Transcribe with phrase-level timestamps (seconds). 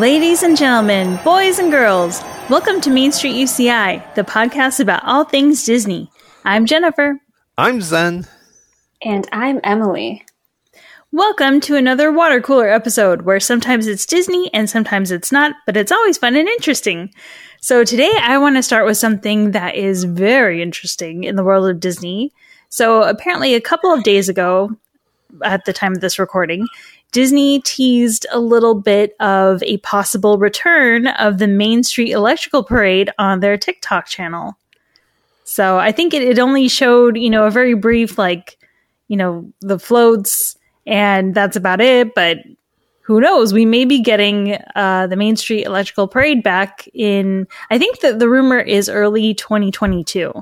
[0.00, 2.20] Ladies and gentlemen, boys and girls,
[2.50, 6.10] welcome to Main Street UCI, the podcast about all things Disney.
[6.44, 7.20] I'm Jennifer.
[7.56, 8.26] I'm Zen.
[9.02, 10.26] And I'm Emily.
[11.12, 15.76] Welcome to another water cooler episode where sometimes it's Disney and sometimes it's not, but
[15.76, 17.14] it's always fun and interesting.
[17.60, 21.70] So today I want to start with something that is very interesting in the world
[21.70, 22.32] of Disney.
[22.68, 24.76] So apparently a couple of days ago,
[25.42, 26.66] at the time of this recording,
[27.12, 33.10] Disney teased a little bit of a possible return of the Main Street Electrical Parade
[33.18, 34.56] on their TikTok channel.
[35.44, 38.58] So I think it, it only showed, you know, a very brief, like,
[39.08, 42.14] you know, the floats, and that's about it.
[42.14, 42.38] But
[43.02, 43.52] who knows?
[43.52, 48.18] We may be getting uh, the Main Street Electrical Parade back in, I think that
[48.18, 50.32] the rumor is early 2022.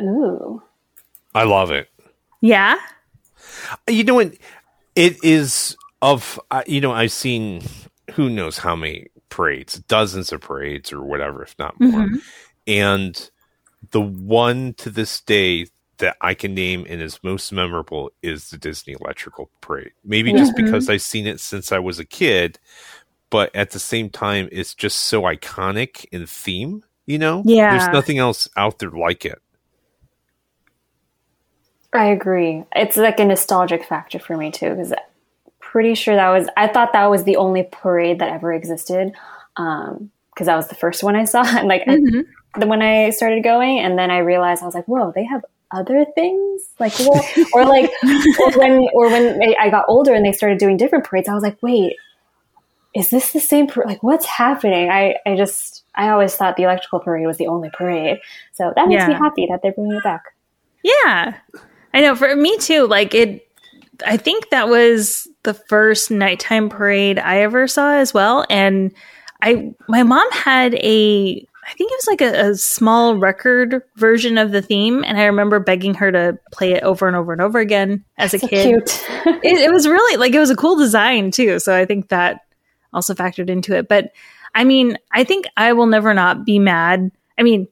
[0.00, 0.62] Ooh.
[1.34, 1.88] I love it.
[2.40, 2.76] Yeah.
[3.88, 4.34] You know what?
[4.96, 7.62] It is of you know I've seen
[8.12, 12.16] who knows how many parades, dozens of parades or whatever, if not more, mm-hmm.
[12.66, 13.30] and
[13.90, 15.66] the one to this day
[15.98, 19.92] that I can name and is most memorable is the Disney Electrical Parade.
[20.04, 20.38] Maybe mm-hmm.
[20.38, 22.58] just because I've seen it since I was a kid,
[23.30, 26.84] but at the same time, it's just so iconic in theme.
[27.06, 27.78] You know, yeah.
[27.78, 29.40] There's nothing else out there like it.
[31.94, 32.64] I agree.
[32.74, 34.92] It's like a nostalgic factor for me too, because
[35.74, 39.10] pretty sure that was I thought that was the only parade that ever existed
[39.56, 41.42] because um, that was the first one I saw.
[41.58, 42.68] And like mm-hmm.
[42.68, 46.04] when I started going and then I realized I was like whoa they have other
[46.14, 46.62] things?
[46.78, 47.20] Like well,
[47.54, 51.28] or like or when or when I got older and they started doing different parades
[51.28, 51.96] I was like wait
[52.94, 54.90] is this the same par- like what's happening?
[54.90, 58.20] I I just I always thought the electrical parade was the only parade.
[58.52, 59.08] So that makes yeah.
[59.08, 60.22] me happy that they're bringing it back.
[60.84, 61.34] Yeah.
[61.92, 62.14] I know.
[62.14, 63.48] For me too like it
[64.06, 68.44] I think that was the first nighttime parade I ever saw as well.
[68.50, 68.92] And
[69.42, 74.36] I, my mom had a, I think it was like a, a, small record version
[74.36, 77.40] of the theme, and I remember begging her to play it over and over and
[77.40, 78.66] over again as That's a kid.
[78.66, 79.04] Cute.
[79.42, 82.40] it, it was really like it was a cool design too, so I think that
[82.92, 83.88] also factored into it.
[83.88, 84.12] But
[84.54, 87.10] I mean, I think I will never not be mad.
[87.38, 87.66] I mean,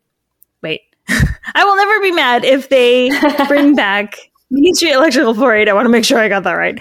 [0.63, 3.11] wait, I will never be mad if they
[3.49, 4.17] bring back
[4.73, 5.69] Street Electrical Parade.
[5.69, 6.81] I want to make sure I got that right.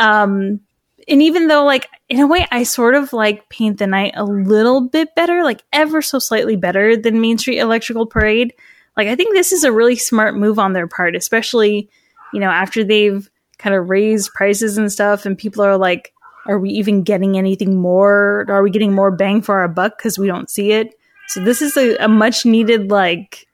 [0.00, 0.60] Um,
[1.08, 4.24] and even though, like, in a way, I sort of like Paint the Night a
[4.24, 8.54] little bit better, like ever so slightly better than Main Street Electrical Parade.
[8.96, 11.88] Like, I think this is a really smart move on their part, especially,
[12.32, 13.28] you know, after they've
[13.58, 16.12] kind of raised prices and stuff, and people are like,
[16.46, 18.46] are we even getting anything more?
[18.48, 20.94] Are we getting more bang for our buck because we don't see it?
[21.28, 23.46] So this is a, a much needed, like,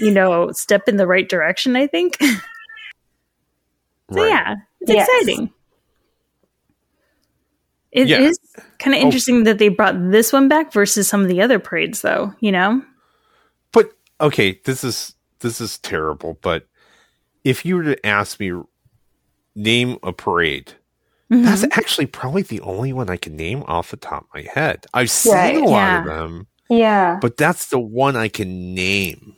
[0.00, 2.18] you know, step in the right direction, I think.
[4.12, 4.28] So right.
[4.28, 5.08] yeah, it's yes.
[5.08, 5.50] exciting.
[7.92, 8.20] It yeah.
[8.20, 8.38] is
[8.78, 9.04] kind of oh.
[9.04, 9.44] interesting oh.
[9.44, 12.34] that they brought this one back versus some of the other parades, though.
[12.40, 12.82] You know.
[13.72, 16.38] But okay, this is this is terrible.
[16.40, 16.66] But
[17.44, 18.52] if you were to ask me,
[19.54, 20.72] name a parade,
[21.30, 21.44] mm-hmm.
[21.44, 24.86] that's actually probably the only one I can name off the top of my head.
[24.94, 25.98] I've seen right, a lot yeah.
[26.00, 26.46] of them.
[26.70, 27.18] Yeah.
[27.20, 29.36] But that's the one I can name.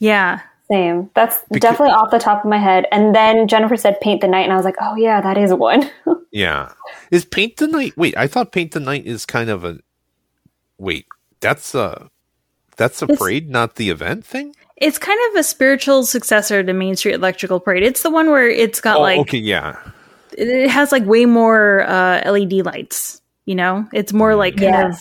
[0.00, 0.40] Yeah.
[0.70, 1.10] Same.
[1.14, 2.86] That's because, definitely off the top of my head.
[2.90, 5.52] And then Jennifer said Paint the Night, and I was like, oh, yeah, that is
[5.52, 5.90] one.
[6.30, 6.72] yeah.
[7.10, 7.96] Is Paint the Night.
[7.96, 9.78] Wait, I thought Paint the Night is kind of a.
[10.78, 11.06] Wait,
[11.40, 12.10] that's a.
[12.76, 14.56] That's a it's, parade, not the event thing?
[14.76, 17.84] It's kind of a spiritual successor to Main Street Electrical Parade.
[17.84, 19.18] It's the one where it's got oh, like.
[19.20, 19.78] Okay, yeah.
[20.36, 23.86] It has like way more uh, LED lights, you know?
[23.92, 24.98] It's more like kind of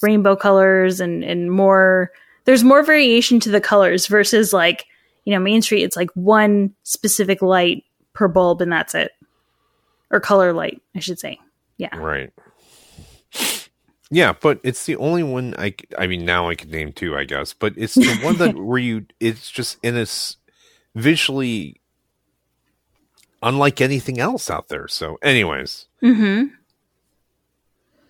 [0.00, 2.10] rainbow colors and, and more
[2.48, 4.86] there's more variation to the colors versus like
[5.26, 5.82] you know Main Street.
[5.82, 9.12] It's like one specific light per bulb, and that's it,
[10.10, 11.38] or color light, I should say.
[11.76, 11.94] Yeah.
[11.94, 12.32] Right.
[14.10, 15.74] Yeah, but it's the only one I.
[15.98, 18.78] I mean, now I can name two, I guess, but it's the one that where
[18.78, 19.04] you.
[19.20, 20.06] It's just in a
[20.94, 21.82] visually
[23.42, 24.88] unlike anything else out there.
[24.88, 25.84] So, anyways.
[26.00, 26.44] Hmm.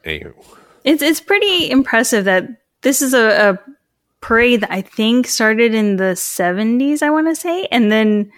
[0.04, 0.32] Anywho.
[0.84, 2.48] It's it's pretty impressive that
[2.82, 3.58] this is a, a
[4.20, 7.66] parade that I think started in the 70s, I want to say.
[7.70, 8.30] And then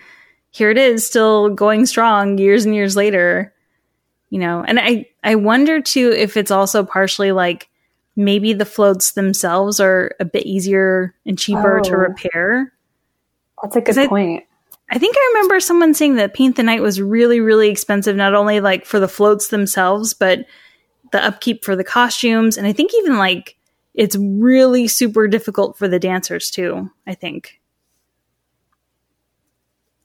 [0.51, 3.55] here it is, still going strong years and years later.
[4.31, 7.69] You know, and I, I wonder too if it's also partially like
[8.15, 12.73] maybe the floats themselves are a bit easier and cheaper oh, to repair.
[13.63, 14.45] That's a good I, point.
[14.91, 18.35] I think I remember someone saying that Paint the Night was really, really expensive, not
[18.35, 20.47] only like for the floats themselves, but
[21.13, 22.57] the upkeep for the costumes.
[22.57, 23.57] And I think even like
[23.95, 27.61] it's really super difficult for the dancers too, I think.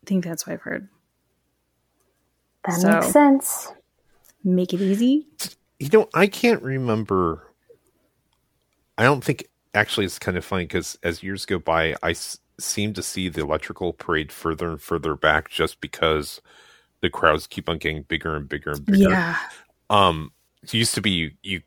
[0.03, 0.87] I think that's what I've heard.
[2.65, 3.71] That so, makes sense.
[4.43, 5.27] Make it easy.
[5.79, 7.51] you know, I can't remember.
[8.97, 12.39] I don't think actually it's kind of funny because as years go by, I s-
[12.59, 16.41] seem to see the electrical parade further and further back just because
[17.01, 19.09] the crowds keep on getting bigger and bigger and bigger.
[19.09, 19.37] Yeah.
[19.89, 20.31] Um,
[20.63, 21.61] it used to be you, you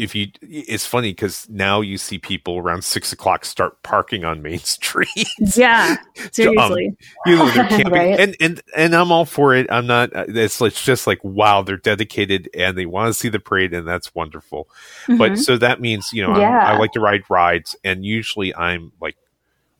[0.00, 4.40] if you it's funny because now you see people around six o'clock start parking on
[4.42, 5.08] Main Street.
[5.54, 5.96] Yeah.
[6.32, 6.96] Seriously.
[7.26, 8.18] you know, they're camping, Right.
[8.18, 9.66] and and and I'm all for it.
[9.70, 10.14] I'm not.
[10.16, 13.74] uh, It's it's just like wow, they're dedicated and they want to see the parade,
[13.74, 14.68] and that's wonderful.
[15.08, 15.38] But Mhm.
[15.38, 16.58] so that means you know Yeah.
[16.72, 19.16] I like to ride rides, and usually I'm like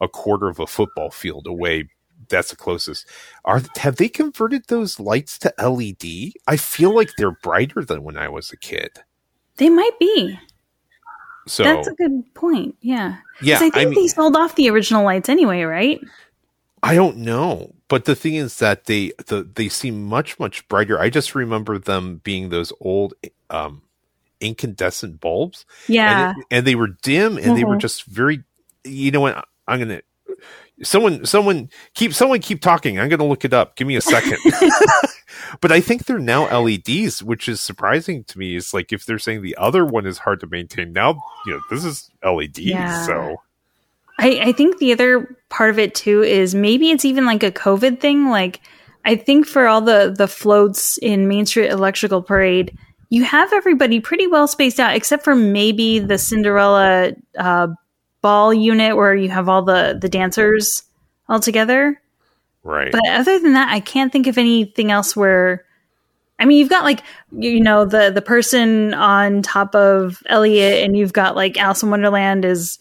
[0.00, 1.88] a quarter of a football field away.
[2.28, 3.06] That's the closest.
[3.44, 6.32] Are have they converted those lights to LED?
[6.46, 8.90] I feel like they're brighter than when I was a kid.
[9.62, 10.38] They might be.
[11.46, 12.76] So That's a good point.
[12.80, 13.16] Yeah.
[13.42, 16.00] yeah, I think I mean, they sold off the original lights anyway, right?
[16.84, 20.98] I don't know, but the thing is that they the they seem much much brighter.
[21.00, 23.14] I just remember them being those old
[23.50, 23.82] um
[24.40, 26.30] incandescent bulbs, Yeah.
[26.30, 27.80] and, it- and they were dim and they were Mhm.
[27.80, 28.42] just very.
[28.84, 29.44] You know what?
[29.68, 30.02] I'm gonna.
[30.82, 32.98] Someone, someone keep someone keep talking.
[32.98, 33.76] I'm gonna look it up.
[33.76, 34.38] Give me a second.
[35.60, 38.56] but I think they're now LEDs, which is surprising to me.
[38.56, 41.60] Is like if they're saying the other one is hard to maintain, now you know
[41.70, 43.06] this is leds Yeah.
[43.06, 43.36] So
[44.18, 47.50] I, I think the other part of it too is maybe it's even like a
[47.50, 48.28] COVID thing.
[48.28, 48.60] Like
[49.04, 52.76] I think for all the the floats in Main Street Electrical Parade,
[53.08, 57.68] you have everybody pretty well spaced out, except for maybe the Cinderella uh,
[58.22, 60.84] ball unit where you have all the the dancers
[61.28, 62.00] all together.
[62.62, 65.64] right, But other than that, I can't think of anything else where.
[66.38, 70.96] I mean, you've got like you know the the person on top of Elliott, and
[70.96, 72.78] you've got like Alice in Wonderland is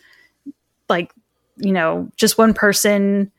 [0.89, 1.11] like
[1.57, 3.31] you know just one person.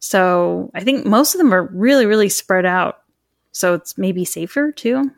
[0.00, 3.02] So I think most of them are really really spread out.
[3.52, 5.10] So it's maybe safer too.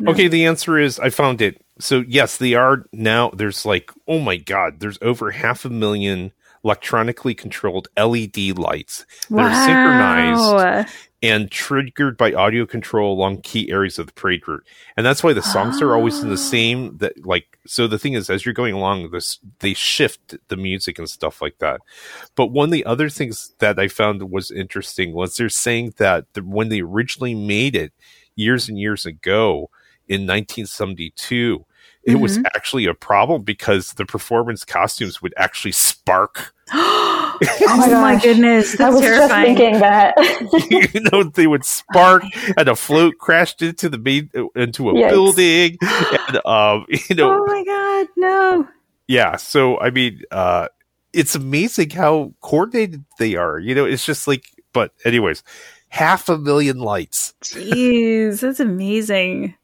[0.00, 0.10] No.
[0.10, 1.61] Okay, the answer is I found it.
[1.78, 3.30] So yes, they are now.
[3.30, 6.32] There's like, oh my god, there's over half a million
[6.64, 10.92] electronically controlled LED lights that are synchronized
[11.24, 14.64] and triggered by audio control along key areas of the parade route.
[14.96, 16.36] And that's why the songs are always in the Ah.
[16.36, 16.96] same.
[16.98, 20.98] That like, so the thing is, as you're going along, this they shift the music
[20.98, 21.80] and stuff like that.
[22.36, 26.26] But one of the other things that I found was interesting was they're saying that
[26.34, 27.92] the, when they originally made it
[28.36, 29.68] years and years ago
[30.12, 31.64] in 1972,
[32.04, 36.54] it was actually a problem because the performance costumes would actually spark.
[36.72, 38.22] oh my my gosh.
[38.22, 40.14] goodness, I that's was just thinking that.
[40.94, 42.24] you know, they would spark
[42.56, 45.10] and a float crashed into the main, into a Yikes.
[45.10, 45.78] building.
[46.28, 48.68] And, um, you know, oh my god, no.
[49.06, 49.36] yeah.
[49.36, 50.68] So, I mean, uh,
[51.12, 53.58] it's amazing how coordinated they are.
[53.58, 55.42] You know, it's just like, but anyways,
[55.88, 57.34] half a million lights.
[57.42, 59.54] Jeez, that's amazing.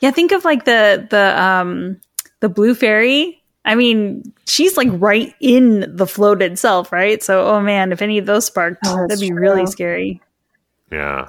[0.00, 2.00] Yeah, think of like the the um
[2.40, 3.42] the blue fairy.
[3.64, 7.20] I mean, she's like right in the float itself, right?
[7.22, 10.20] So, oh man, if any of those sparked, Oh, that'd be really scary.
[10.92, 11.26] Yeah.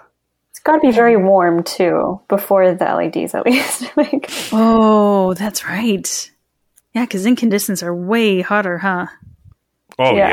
[0.51, 3.85] it's got to be very warm too before the LEDs, at least.
[3.97, 6.31] like, Oh, that's right.
[6.93, 9.07] Yeah, because incandescents are way hotter, huh?
[9.97, 10.29] Oh, Yeah.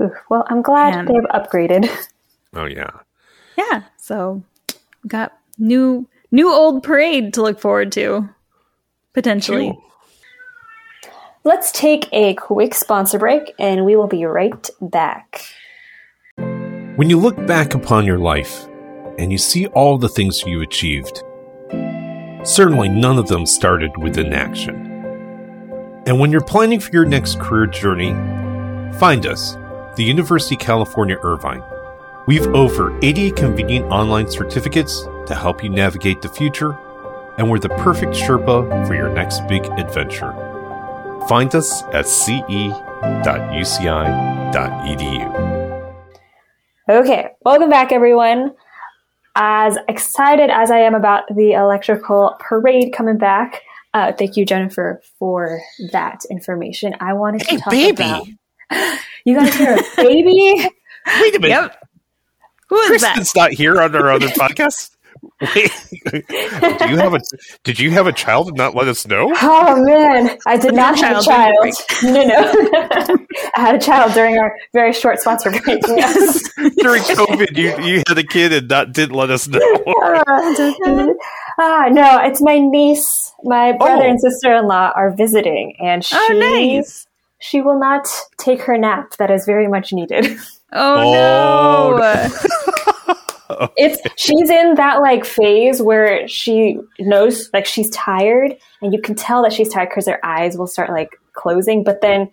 [0.00, 0.04] yeah.
[0.06, 1.04] ooh, well, I'm glad Man.
[1.06, 1.88] they've upgraded.
[2.54, 2.90] Oh, yeah.
[3.58, 3.82] Yeah.
[3.98, 4.42] So,
[5.06, 8.28] got new new old parade to look forward to
[9.14, 9.72] potentially.
[9.72, 9.84] Cool.
[11.44, 15.42] Let's take a quick sponsor break, and we will be right back.
[16.36, 18.66] When you look back upon your life
[19.18, 21.22] and you see all the things you achieved,
[22.42, 24.74] certainly none of them started with inaction.
[26.06, 28.10] And when you're planning for your next career journey,
[28.98, 29.56] find us,
[29.96, 31.62] the University of California Irvine.
[32.28, 36.72] We've over 80 convenient online certificates to help you navigate the future,
[37.38, 40.32] and we're the perfect Sherpa for your next big adventure.
[41.26, 42.74] Find us at ce.uci.edu.
[46.90, 48.54] Okay, welcome back, everyone.
[49.34, 53.62] As excited as I am about the electrical parade coming back,
[53.94, 56.94] uh, thank you, Jennifer, for that information.
[57.00, 58.02] I wanted to Hey, talk baby.
[58.02, 58.26] about.
[59.24, 60.68] You guys hear a baby?
[61.20, 61.48] Wait a minute.
[61.48, 61.77] Yep.
[62.68, 63.14] Who is that?
[63.14, 64.90] Kristen's not here on our other podcast.
[65.40, 65.72] Wait,
[66.12, 67.20] do you have a
[67.64, 69.32] did you have a child and not let us know?
[69.42, 71.74] Oh man, I did not have a child child.
[72.04, 73.16] No, no,
[73.56, 75.64] I had a child during our very short sponsor break.
[75.88, 76.42] Yes.
[76.76, 79.60] During COVID, you you had a kid and not didn't let us know.
[81.60, 83.32] Ah, no, it's my niece.
[83.42, 84.10] My brother Oh.
[84.10, 87.06] and sister in law are visiting, and she Oh, nice.
[87.40, 88.06] she will not
[88.38, 90.38] take her nap that is very much needed.
[90.72, 92.28] Oh, Oh, no.
[93.76, 99.14] it's she's in that like phase where she knows like she's tired and you can
[99.14, 102.30] tell that she's tired because her eyes will start like closing but then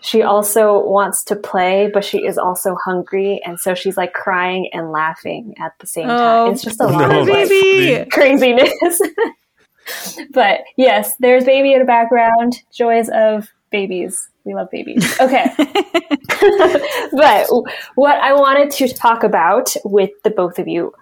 [0.00, 4.68] she also wants to play but she is also hungry and so she's like crying
[4.72, 6.18] and laughing at the same time.
[6.18, 8.04] Oh, it's just a lot no, of like, baby.
[8.10, 9.00] craziness.
[10.32, 12.62] But yes there's baby in the background.
[12.74, 15.52] Joys of babies we love babies okay
[17.12, 17.46] but
[17.94, 20.92] what I wanted to talk about with the both of you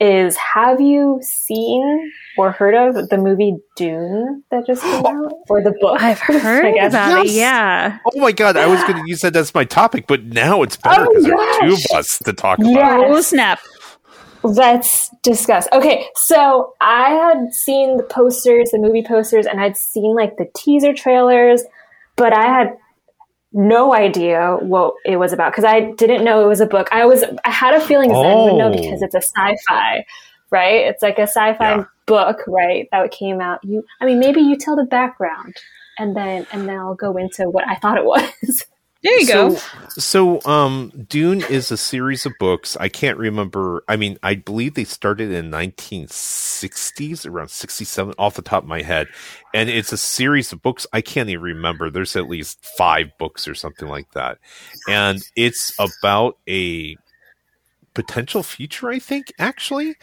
[0.00, 5.26] is have you seen or heard of the movie Dune that just came oh.
[5.26, 5.32] out?
[5.48, 6.00] Or the book?
[6.02, 6.92] I've heard I guess.
[6.92, 7.32] about it.
[7.32, 7.98] Yeah.
[8.12, 10.76] Oh my god, I was going to use that as my topic, but now it's
[10.76, 12.70] better Oh, because there are two of us to talk about.
[12.70, 13.02] Yeah.
[13.04, 13.60] Oh snap!
[14.42, 15.66] Let's discuss.
[15.72, 20.50] Okay, so I had seen the posters, the movie posters, and I'd seen like the
[20.54, 21.62] teaser trailers,
[22.16, 22.76] but I had
[23.54, 26.88] no idea what it was about because I didn't know it was a book.
[26.92, 28.72] I was I had a feeling Zen would know Oh.
[28.72, 30.04] because it's a sci-fi,
[30.50, 30.86] right?
[30.86, 31.84] It's like a sci-fi Yeah.
[32.06, 32.88] book, right?
[32.92, 33.60] That came out.
[33.62, 35.54] You, I mean, maybe you tell the background,
[35.98, 38.66] and then and then I'll go into what I thought it was.
[39.04, 39.54] There you go.
[39.54, 42.74] So, so um, Dune is a series of books.
[42.80, 43.84] I can't remember.
[43.86, 48.80] I mean, I believe they started in 1960s, around 67, off the top of my
[48.80, 49.08] head.
[49.52, 50.86] And it's a series of books.
[50.94, 51.90] I can't even remember.
[51.90, 54.38] There's at least five books or something like that.
[54.88, 56.96] And it's about a
[57.92, 59.96] potential future, I think, actually.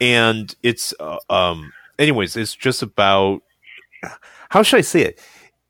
[0.00, 3.42] And it's, uh, um, anyways, it's just about
[4.48, 5.20] how should I say it?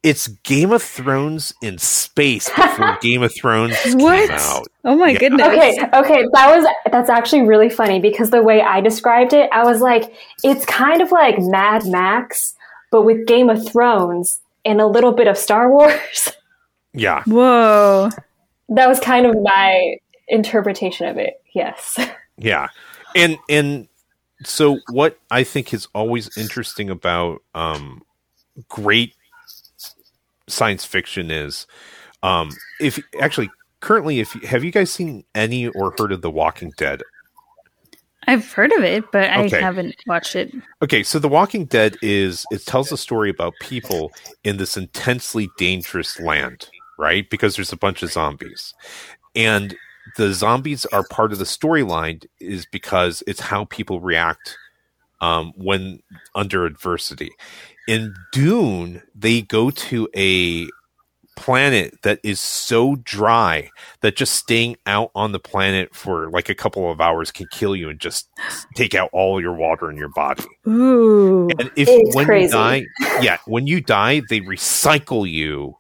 [0.03, 4.29] It's Game of Thrones in space before Game of Thrones What?
[4.29, 4.67] came out.
[4.85, 5.19] Oh my Yeah.
[5.19, 5.49] goodness.
[5.49, 9.65] Okay, okay, that was that's actually really funny because the way I described it, I
[9.65, 12.55] was like, it's kind of like Mad Max,
[12.93, 16.33] but with Game of Thrones and a little bit of Star Wars.
[16.99, 18.09] Yeah, Whoa.
[18.71, 19.97] that was kind of my
[20.29, 21.43] interpretation of it.
[21.55, 21.99] Yes.
[22.38, 22.69] yeah,
[23.15, 23.88] and and
[24.43, 28.00] so what I think is always interesting about um,
[28.71, 29.12] great
[30.49, 31.67] science fiction is
[32.23, 32.50] um,
[32.81, 33.50] if actually
[33.81, 37.03] currently if have you guys seen any or heard of The Walking Dead?
[38.29, 39.59] I've heard of it, but Okay.
[39.59, 40.53] I haven't watched it.
[40.83, 44.12] Okay, so The Walking Dead is it tells a story about people
[44.43, 47.29] in this intensely dangerous land, right?
[47.31, 48.75] Because there's a bunch of zombies.
[49.37, 49.76] And
[50.17, 54.57] the zombies are part of the storyline is because it's how people react
[55.21, 56.00] um, when
[56.35, 57.31] under adversity.
[57.88, 60.69] In Dune, they go to a
[61.37, 66.55] planet that is so dry that just staying out on the planet for like a
[66.55, 68.28] couple of hours can kill you and just
[68.75, 70.45] take out all your water in your body.
[70.66, 71.49] Ooh.
[71.59, 72.45] And if It's when crazy.
[72.47, 72.87] you die,
[73.23, 75.76] yeah, when you die, they recycle you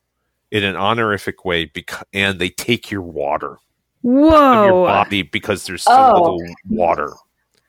[0.50, 3.52] in an honorific way because and they take your water
[4.04, 6.20] of your body because there's so Oh.
[6.20, 7.12] little water.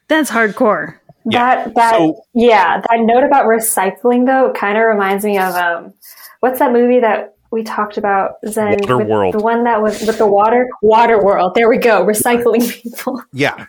[0.10, 1.00] That's hardcore.
[1.30, 1.66] Yeah.
[1.66, 5.94] That that So- yeah, that note about recycling though kind of reminds me of um
[6.40, 9.34] what's that movie that we talked about Zen Water World.
[9.34, 11.54] the one that was with the water water world.
[11.56, 12.06] There we go.
[12.06, 13.22] Recycling people.
[13.34, 13.68] Yeah.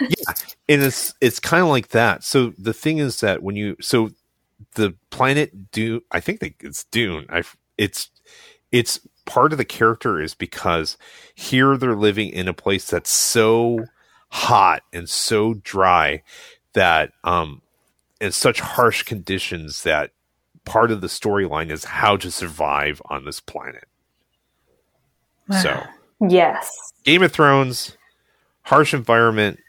[0.00, 0.32] yeah.
[0.68, 2.24] And it's it's kind of like that.
[2.24, 4.10] So the thing is that when you so
[4.74, 7.26] the planet Dune, I think they, it's Dune.
[7.30, 7.42] I
[7.78, 8.10] it's
[8.72, 10.96] it's part of the character is because
[11.34, 13.86] here they're living in a place that's so
[14.30, 16.22] hot and so dry
[16.76, 17.60] that um
[18.20, 20.12] in such harsh conditions that
[20.64, 23.84] part of the storyline is how to survive on this planet.
[25.62, 25.82] So
[26.20, 26.92] Yes.
[27.04, 27.96] Game of Thrones,
[28.62, 29.60] harsh environment,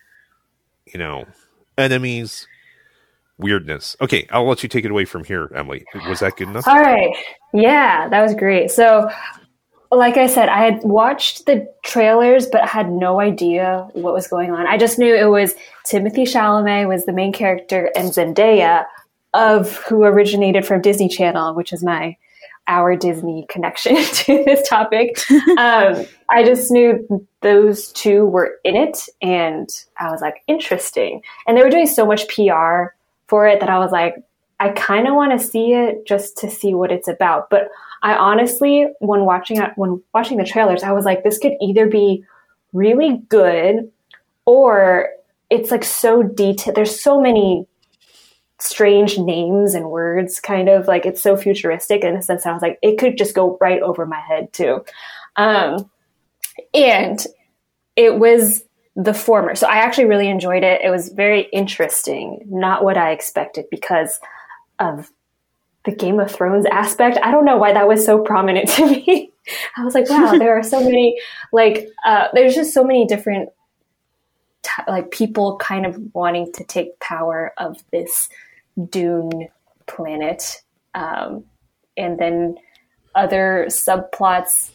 [0.85, 1.25] you know,
[1.77, 2.47] enemies,
[3.37, 3.95] weirdness.
[4.01, 5.85] Okay, I'll let you take it away from here, Emily.
[6.07, 6.67] Was that good enough?
[6.67, 7.15] All right.
[7.53, 8.71] Yeah, that was great.
[8.71, 9.09] So,
[9.91, 14.51] like I said, I had watched the trailers, but had no idea what was going
[14.51, 14.67] on.
[14.67, 18.85] I just knew it was Timothy Chalamet was the main character and Zendaya
[19.33, 22.17] of who originated from Disney Channel, which is my
[22.67, 25.19] our Disney connection to this topic.
[25.57, 31.21] um, I just knew those two were in it, and I was like, interesting.
[31.45, 32.93] And they were doing so much PR
[33.27, 34.15] for it that I was like,
[34.59, 37.49] I kind of want to see it just to see what it's about.
[37.49, 37.69] But
[38.01, 42.23] I honestly, when watching when watching the trailers, I was like, this could either be
[42.73, 43.91] really good
[44.45, 45.09] or
[45.49, 46.75] it's like so detailed.
[46.75, 47.67] There's so many
[48.59, 52.45] strange names and words, kind of like it's so futuristic in a sense.
[52.45, 54.83] I was like, it could just go right over my head too.
[55.35, 55.89] Um,
[56.73, 57.19] and
[57.95, 58.63] it was
[58.95, 59.53] the former.
[59.53, 60.81] So I actually really enjoyed it.
[60.81, 64.19] It was very interesting, not what I expected because
[64.79, 65.11] of
[65.85, 67.17] the Game of Thrones aspect.
[67.23, 69.31] I don't know why that was so prominent to me.
[69.77, 71.17] I was like, wow, there are so many,
[71.53, 73.49] like, uh, there's just so many different
[74.67, 78.29] t- like people kind of wanting to take power of this
[78.89, 79.47] dune
[79.87, 80.61] planet
[80.93, 81.43] um,
[81.95, 82.57] and then
[83.15, 84.71] other subplots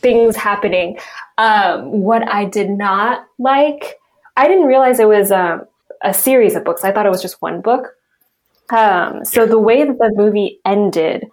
[0.00, 0.98] things happening
[1.38, 3.98] um, what i did not like
[4.36, 5.64] i didn't realize it was um,
[6.02, 7.94] a series of books i thought it was just one book
[8.70, 11.26] um, so the way that the movie ended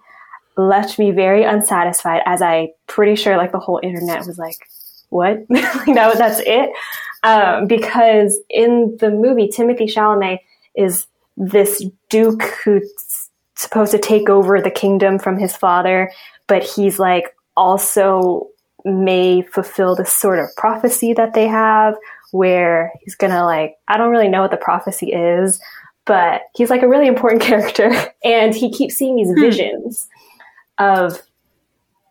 [0.56, 4.56] left me very unsatisfied as i pretty sure like the whole internet was like
[5.12, 5.40] what?
[5.86, 6.70] No that's it.
[7.22, 10.38] Um, because in the movie timothy chalamet
[10.74, 12.90] is this duke who's
[13.54, 16.10] supposed to take over the kingdom from his father
[16.48, 18.48] but he's like also
[18.84, 21.94] may fulfill this sort of prophecy that they have
[22.32, 25.60] where he's gonna like i don't really know what the prophecy is
[26.04, 27.92] but he's like a really important character
[28.24, 29.40] and he keeps seeing these hmm.
[29.40, 30.08] visions
[30.78, 31.20] of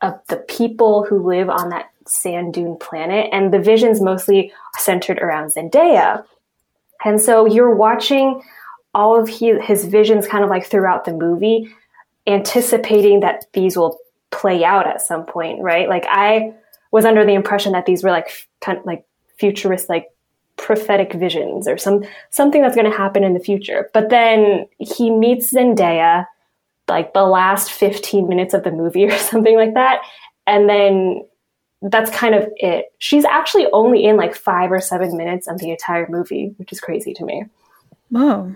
[0.01, 5.19] of the people who live on that sand dune planet and the visions mostly centered
[5.19, 6.25] around zendaya.
[7.05, 8.41] And so you're watching
[8.95, 11.73] all of he, his visions kind of like throughout the movie
[12.25, 13.99] anticipating that these will
[14.31, 15.87] play out at some point right?
[15.87, 16.53] Like i
[16.91, 18.29] was under the impression that these were like
[18.59, 19.05] kind of like
[19.37, 20.09] futurist like
[20.61, 23.89] prophetic visions or some something that's going to happen in the future.
[23.93, 26.25] But then he meets Zendaya
[26.87, 30.01] like the last 15 minutes of the movie or something like that
[30.47, 31.25] and then
[31.81, 32.93] that's kind of it.
[32.99, 36.79] She's actually only in like 5 or 7 minutes of the entire movie, which is
[36.79, 37.45] crazy to me.
[38.09, 38.53] Whoa.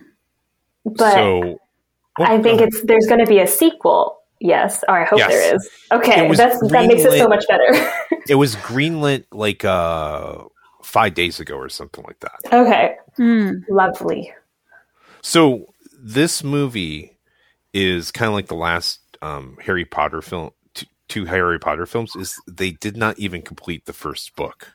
[0.86, 1.60] But so,
[2.20, 4.20] I think it's there's going to be a sequel.
[4.40, 5.30] Yes, or I hope Yes.
[5.32, 5.70] there is.
[5.92, 7.92] Okay, It was that's that makes it so much better.
[8.30, 10.44] it was greenlit like uh
[10.86, 12.40] five days ago or something like that.
[12.54, 13.60] okay, Hmm.
[13.70, 14.32] lovely.
[15.22, 17.18] So this movie
[17.74, 22.16] is kind of like the last um, Harry Potter film, t- two Harry Potter films.
[22.16, 24.72] Is they did not even complete the first book.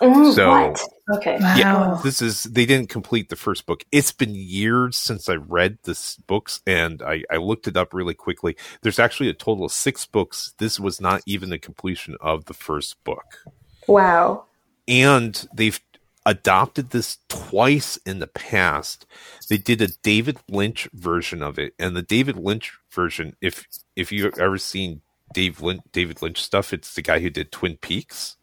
[0.00, 0.80] Mm, So- what?
[1.18, 1.38] Okay.
[1.40, 1.56] Wow.
[1.56, 3.84] Yeah, this is they didn't complete the first book.
[3.92, 8.14] It's been years since I read this books, and I, I looked it up really
[8.14, 8.56] quickly.
[8.82, 10.52] There's actually a total of six books.
[10.58, 13.38] This was not even the completion of the first book,
[13.86, 14.46] Wow.
[14.88, 15.80] And they've
[16.24, 19.06] adopted this twice in the past.
[19.48, 24.12] They did a David Lynch version of it, and the David Lynch version, if if
[24.12, 25.00] you've ever seen
[25.32, 28.36] Dave Lynch, David Lynch stuff, it's the guy who did Twin Peaks.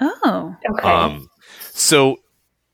[0.00, 0.56] Oh.
[0.70, 0.88] Okay.
[0.88, 1.28] Um,
[1.70, 2.20] so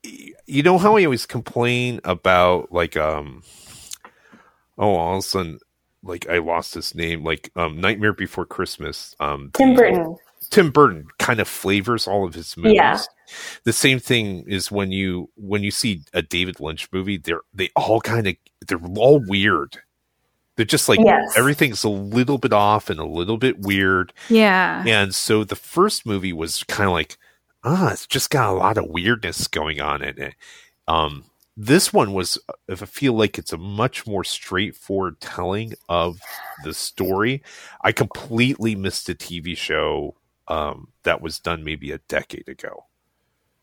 [0.03, 3.43] you know how I always complain about like um,
[4.77, 5.59] oh, all of a sudden,
[6.03, 9.15] like I lost his name, like um, Nightmare Before Christmas.
[9.19, 10.17] Um, Tim the- Burton.
[10.51, 12.73] Tim Burton kind of flavors all of his movies.
[12.75, 12.99] Yeah.
[13.63, 17.69] The same thing is when you when you see a David Lynch movie, they're they
[17.75, 18.35] all kind of
[18.67, 19.77] they're all weird.
[20.57, 21.33] They're just like Yes.
[21.37, 24.11] everything's a little bit off and a little bit weird.
[24.29, 24.83] Yeah.
[24.85, 27.17] And so the first movie was kind of like,
[27.63, 30.35] ah, it's just got a lot of weirdness going on in it.
[30.87, 31.23] Um,
[31.55, 32.37] this one was,
[32.67, 36.19] if I feel like it's a much more straightforward telling of
[36.63, 37.43] the story.
[37.83, 40.15] I completely missed a TV show
[40.51, 42.85] um, that was done maybe a decade ago,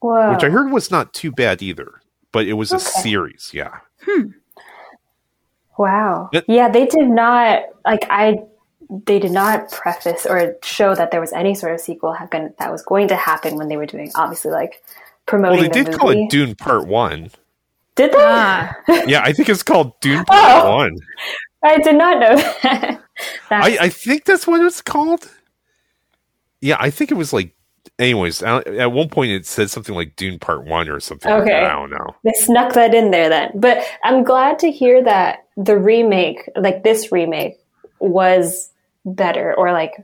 [0.01, 0.33] Whoa.
[0.33, 2.01] which I heard was not too bad either,
[2.33, 3.51] but it was a series.
[3.53, 3.79] Yeah.
[5.77, 6.29] Wow.
[6.33, 8.39] It- yeah, they did not like I.
[9.05, 12.55] They did not preface or show that there was any sort of sequel ha- gon-
[12.59, 14.83] that was going to happen when they were doing obviously like
[15.27, 15.61] promoting.
[15.61, 15.99] Well, they the did movie.
[15.99, 17.31] call it Dune Part One.
[17.97, 18.17] Did they?
[18.19, 18.75] Ah.
[19.07, 20.77] Yeah, I think it's called Dune Part Oh.
[20.77, 20.97] One.
[21.63, 23.03] I did not know that.
[23.51, 25.31] I, I think that's what it's called.
[26.61, 27.55] Yeah, I think it was like.
[27.99, 31.31] Anyways, at one point it said something like Dune Part One or something.
[31.31, 31.51] like Okay.
[31.53, 31.65] that.
[31.65, 32.15] I don't know.
[32.23, 33.51] they snuck that in there then.
[33.55, 37.59] But I'm glad to hear that the remake, like this remake,
[37.99, 38.71] was
[39.05, 39.95] better or like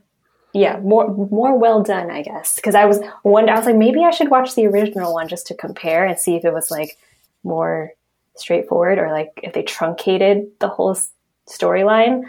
[0.54, 2.56] yeah, more more well done, I guess.
[2.56, 5.46] Because I was one, I was like, maybe I should watch the original one just
[5.48, 6.96] to compare and see if it was like
[7.42, 7.92] more
[8.36, 11.10] straightforward or like if they truncated the whole s-
[11.48, 12.22] storyline.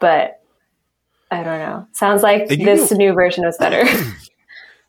[0.00, 0.37] But
[1.30, 1.86] I don't know.
[1.92, 3.82] Sounds like this know- new version was better.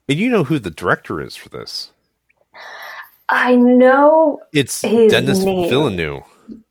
[0.08, 1.92] And you know who the director is for this?
[3.30, 4.42] I know.
[4.52, 5.70] It's His Denis name.
[5.70, 6.24] Villeneuve.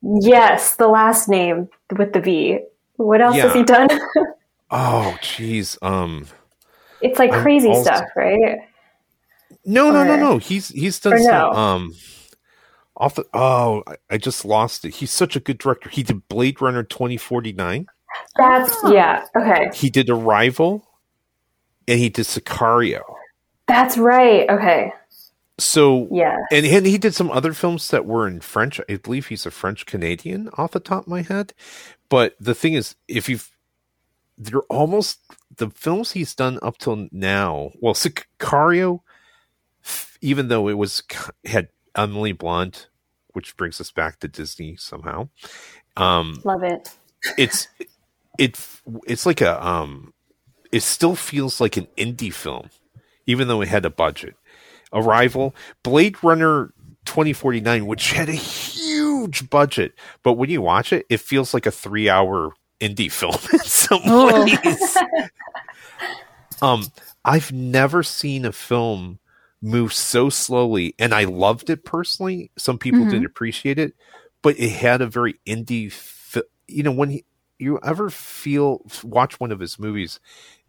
[0.03, 2.59] Yes, the last name with the V.
[2.97, 3.89] What else has he done?
[4.73, 5.79] Oh, jeez.
[5.83, 6.27] Um,
[7.01, 8.59] it's like crazy also- stuff, right?
[9.65, 10.39] no, no, no, Or- no.
[10.39, 11.31] He's he's done some.
[11.33, 11.51] no?
[11.53, 11.95] Um,
[12.97, 14.97] off the oh, I, I just lost it.
[14.97, 15.89] He's such a good director.
[15.89, 17.87] He did Blade Runner twenty forty nine.
[18.37, 19.25] That's yeah.
[19.37, 20.87] Okay, He did Arrival,
[21.87, 23.03] and he did Sicario.
[23.67, 24.49] that's right.
[24.49, 24.93] Okay,
[25.59, 26.37] So yeah.
[26.53, 28.81] and, and he did some other films that were in French.
[28.89, 31.53] I believe he's a French Canadian off the top of my head.
[32.09, 33.51] But the thing is, if you've,
[34.39, 35.19] they're almost
[35.57, 37.73] the films he's done up till now.
[37.81, 39.01] Well, Sicario,
[40.21, 41.03] even though it was
[41.45, 42.89] had Emily Blunt,
[43.33, 45.29] which brings us back to Disney somehow.
[45.97, 46.89] Um, Love it.
[47.37, 47.67] it's
[48.39, 48.59] it
[49.07, 50.13] it's like a um,
[50.73, 52.71] it still feels like an indie film,
[53.27, 54.37] even though it had a budget.
[54.93, 56.73] Arrival, Blade Runner
[57.05, 61.71] 2049, which had a huge budget, but when you watch it, it feels like a
[61.71, 64.45] three hour indie film in some Oh.
[64.45, 64.97] ways.
[66.63, 66.85] um,
[67.25, 69.19] I've never seen a film
[69.61, 72.51] move so slowly, and I loved it personally.
[72.57, 73.11] Some people Mhm.
[73.11, 73.95] didn't appreciate it,
[74.43, 75.93] but it had a very indie.
[75.93, 77.25] Fi- you know, when he,
[77.59, 80.21] you ever feel watch one of his movies,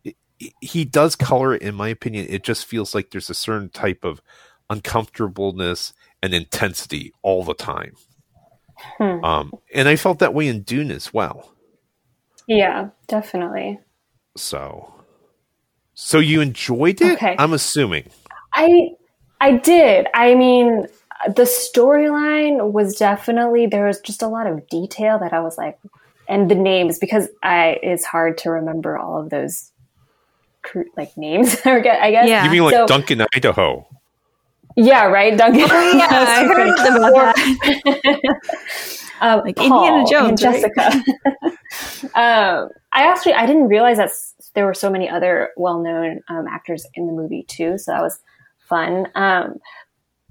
[0.03, 0.15] it,
[0.61, 1.61] he does color it.
[1.61, 4.21] In my opinion, it just feels like there's a certain type of
[4.69, 7.95] uncomfortableness and intensity all the time.
[8.97, 9.23] Hmm.
[9.23, 11.53] Um, and I felt that way in Dune as well.
[12.47, 13.79] Yeah, definitely.
[14.35, 14.93] So,
[15.93, 17.13] so you enjoyed it?
[17.13, 17.35] Okay.
[17.37, 18.09] I'm assuming.
[18.53, 18.91] I
[19.41, 20.07] I did.
[20.13, 20.87] I mean,
[21.27, 25.77] the storyline was definitely there was just a lot of detail that I was like,
[26.29, 29.71] and the names because I it's hard to remember all of those
[30.95, 31.57] like names.
[31.65, 31.97] I guess.
[32.01, 32.07] I.
[32.09, 32.45] Yeah.
[32.45, 33.87] You mean like So- Duncan, Idaho?
[34.75, 35.05] Yeah.
[35.07, 35.35] Right.
[35.37, 35.67] Duncan.
[35.69, 38.39] Oh, yeah, I heard about that.
[39.21, 40.61] um, Like Paul Indiana Jones, and right?
[40.75, 41.03] Jessica.
[42.17, 44.11] um, I actually I didn't realize that
[44.53, 48.19] there were so many other well-known um, actors in the movie too, so that was
[48.59, 49.07] fun.
[49.15, 49.59] Um,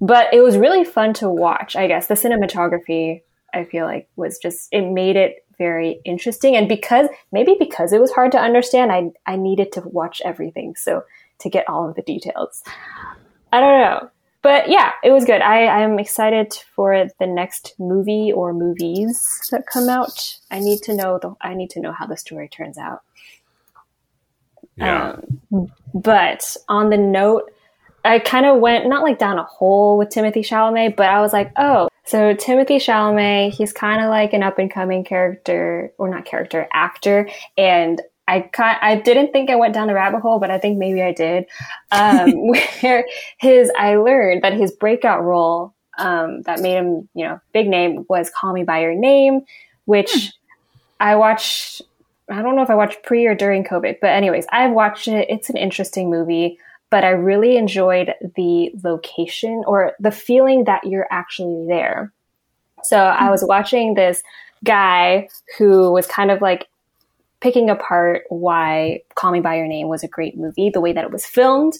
[0.01, 1.75] but it was really fun to watch.
[1.75, 3.21] I guess the cinematography
[3.53, 8.01] I feel like was just it made it very interesting, and because maybe because it
[8.01, 11.03] was hard to understand, I I needed to watch everything so
[11.39, 12.63] to get all of the details.
[13.53, 14.09] I don't know.
[14.41, 15.41] But yeah, it was good.
[15.41, 20.37] I, I'm excited for the next movie or movies that come out.
[20.49, 23.03] I need to know the I need to know how the story turns out.
[24.77, 25.17] Yeah.
[25.51, 27.51] Um, but on the note,
[28.09, 31.31] I kind of went not like down a hole with Timothy Chalamet, but I was
[31.31, 36.09] like, oh, so Timothy Chalamet, he's kind of like an up and coming character, or
[36.09, 40.39] not character, actor, and I kind I didn't think I went down the rabbit hole,
[40.39, 41.45] but I think maybe I did.
[41.91, 42.47] Um,
[42.81, 43.05] where
[43.37, 48.07] his I learned that his breakout role um, that made him, you know, big name
[48.09, 49.41] was Call Me by Your Name,
[49.85, 50.31] which
[50.99, 51.83] I watched.
[52.27, 55.27] I don't know if I watched pre or during COVID, but anyways, I've watched it.
[55.29, 56.57] It's an interesting movie,
[56.89, 62.11] but I really enjoyed the location or the feeling that you're actually there.
[62.83, 64.23] So I was watching this
[64.63, 66.67] guy who was kind of like
[67.41, 71.03] picking apart why Call Me by Your Name was a great movie, the way that
[71.03, 71.73] it was filmed.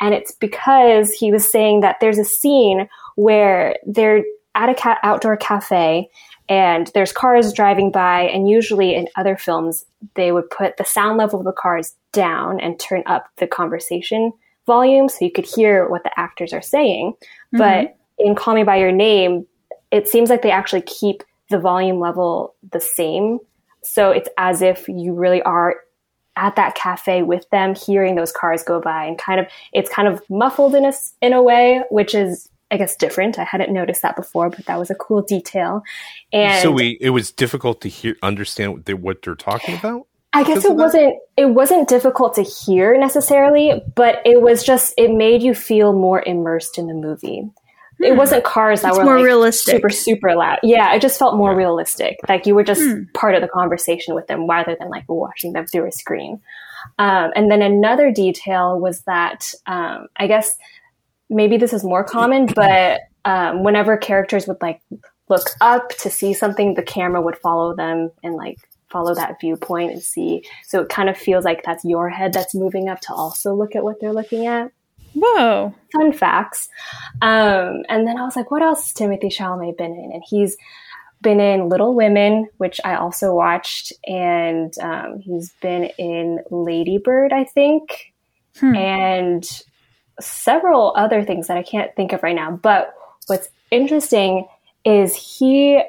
[0.00, 4.98] And it's because he was saying that there's a scene where they're at a ca-
[5.02, 6.08] outdoor cafe
[6.48, 11.16] and there's cars driving by and usually in other films they would put the sound
[11.16, 14.32] level of the cars down and turn up the conversation
[14.66, 17.58] volume so you could hear what the actors are saying mm-hmm.
[17.58, 19.46] but in call me by your name
[19.90, 23.38] it seems like they actually keep the volume level the same
[23.82, 25.76] so it's as if you really are
[26.36, 30.08] at that cafe with them hearing those cars go by and kind of it's kind
[30.08, 33.38] of muffled in a s- in a way which is I guess different.
[33.38, 35.82] I hadn't noticed that before, but that was a cool detail.
[36.32, 40.06] And so we it was difficult to hear understand what, they, what they're talking about.
[40.34, 45.10] I guess it wasn't it wasn't difficult to hear necessarily, but it was just it
[45.12, 47.50] made you feel more immersed in the movie.
[48.00, 49.76] It wasn't cars that It's were more like realistic.
[49.76, 50.58] super super loud.
[50.62, 51.58] Yeah, it just felt more Yeah.
[51.58, 52.16] realistic.
[52.28, 53.02] Like you were just Hmm.
[53.14, 56.40] part of the conversation with them rather than like watching them through a screen.
[56.98, 60.56] Um, and then another detail was that um, I guess
[61.30, 64.80] maybe this is more common, but um, whenever characters would like
[65.28, 68.56] look up to see something, the camera would follow them and like
[68.92, 70.44] follow that viewpoint and see.
[70.66, 73.74] So it kind of feels like that's your head that's moving up to also look
[73.74, 74.70] at what they're looking at.
[75.14, 75.74] Whoa.
[75.92, 76.68] Fun facts.
[77.20, 80.10] Um, and then I was like, what else has Timothy Chalamet been in?
[80.12, 80.56] And he's
[81.20, 87.32] been in Little Women, which I also watched, and um, he's been in Lady Bird,
[87.32, 88.12] I think,
[88.58, 88.74] Hmm.
[88.74, 89.62] and
[90.20, 92.50] several other things that I can't think of right now.
[92.50, 92.94] But
[93.28, 94.46] what's interesting
[94.84, 95.82] is he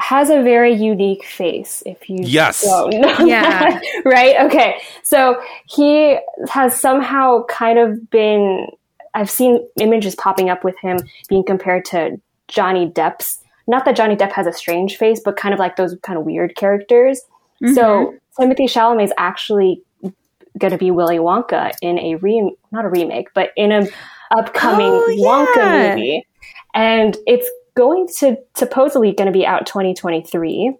[0.00, 1.82] has a very unique face.
[1.86, 2.62] If you Yes.
[2.62, 3.42] don't know Yeah.
[3.42, 4.36] that, right?
[4.46, 8.66] Okay, so he has somehow kind of been.
[9.14, 13.42] I've seen images popping up with him being compared to Johnny Depp's.
[13.66, 16.24] Not that Johnny Depp has a strange face, but kind of like those kind of
[16.24, 17.20] weird characters.
[17.62, 17.74] Mm-hmm.
[17.74, 19.82] So Timothy Chalamet is actually
[20.58, 23.88] going to be Willy Wonka in a re not a remake, but in an
[24.36, 25.16] upcoming Oh,
[25.56, 26.26] Wonka movie,
[26.74, 27.48] and it's
[27.80, 30.74] going to supposedly going to be out 2023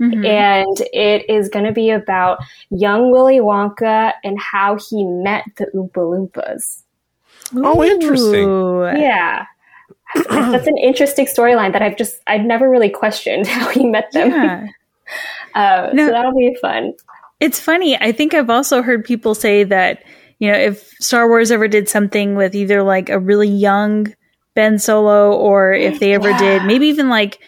[0.00, 0.26] Mhm.
[0.26, 2.38] and it is going to be about
[2.70, 6.82] young Willy Wonka and how he met the Oompa Loompas.
[7.56, 8.46] Oh, interesting.
[8.48, 8.84] Ooh.
[8.84, 9.46] Yeah.
[10.28, 14.30] that's an interesting storyline that I've just I've never really questioned how he met them.
[14.30, 14.66] Yeah.
[15.54, 16.06] Uh, No.
[16.08, 16.92] So that'll be fun.
[17.40, 17.96] It's funny.
[17.98, 20.02] I think I've also heard people say that,
[20.38, 24.12] you know, if Star Wars ever did something with either like a really young
[24.56, 27.38] Ben Solo or if they ever did, maybe even like,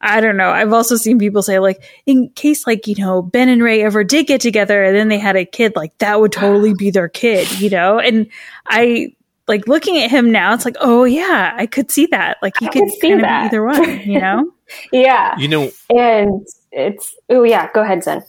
[0.00, 0.50] I don't know.
[0.50, 4.04] I've also seen people say, like, in case, like, you know, Ben and Rey ever
[4.04, 7.08] did get together and then they had a kid, like, that would totally be their
[7.08, 7.98] kid, you know?
[7.98, 8.28] And
[8.66, 9.08] I,
[9.48, 12.36] like, looking at him now, it's like, oh, yeah, I could see that.
[12.42, 13.40] Like, he I could could see kind of that.
[13.42, 14.52] be either one, you know?
[14.92, 17.70] Yeah, You know, and it's oh yeah.
[17.72, 18.22] Go ahead, Zen.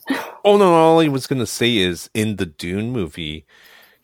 [0.46, 0.74] Oh no!
[0.74, 3.46] All I was going to say is in the Dune movie,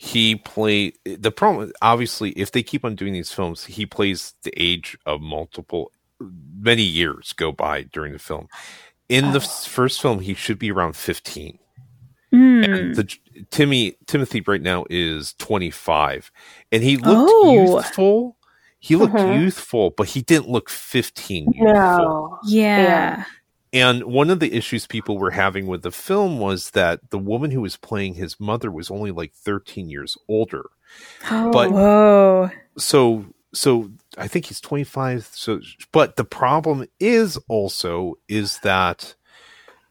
[0.05, 1.71] he played the problem.
[1.81, 6.83] Obviously, if they keep on doing these films, he plays the age of multiple, many
[6.83, 8.47] years go by during the film.
[9.09, 11.57] In the first film, he should be around fifteen.
[12.31, 12.63] Hmm.
[12.63, 13.11] And the
[13.49, 16.31] Timmy Timothy right now is twenty five,
[16.71, 17.53] and he looked Oh.
[17.75, 18.37] youthful.
[18.79, 19.41] He looked Mhm.
[19.41, 21.51] youthful, but he didn't look fifteen.
[21.53, 21.73] Youthful.
[21.73, 22.39] No.
[22.45, 23.23] Yeah.
[23.75, 27.51] And one of the issues people were having with the film was that the woman
[27.51, 30.69] who was playing his mother was only like 13 years older.
[31.29, 32.51] Oh, but- Whoa.
[32.77, 35.61] So so I think he's 25 so
[35.93, 39.15] but the problem is also is that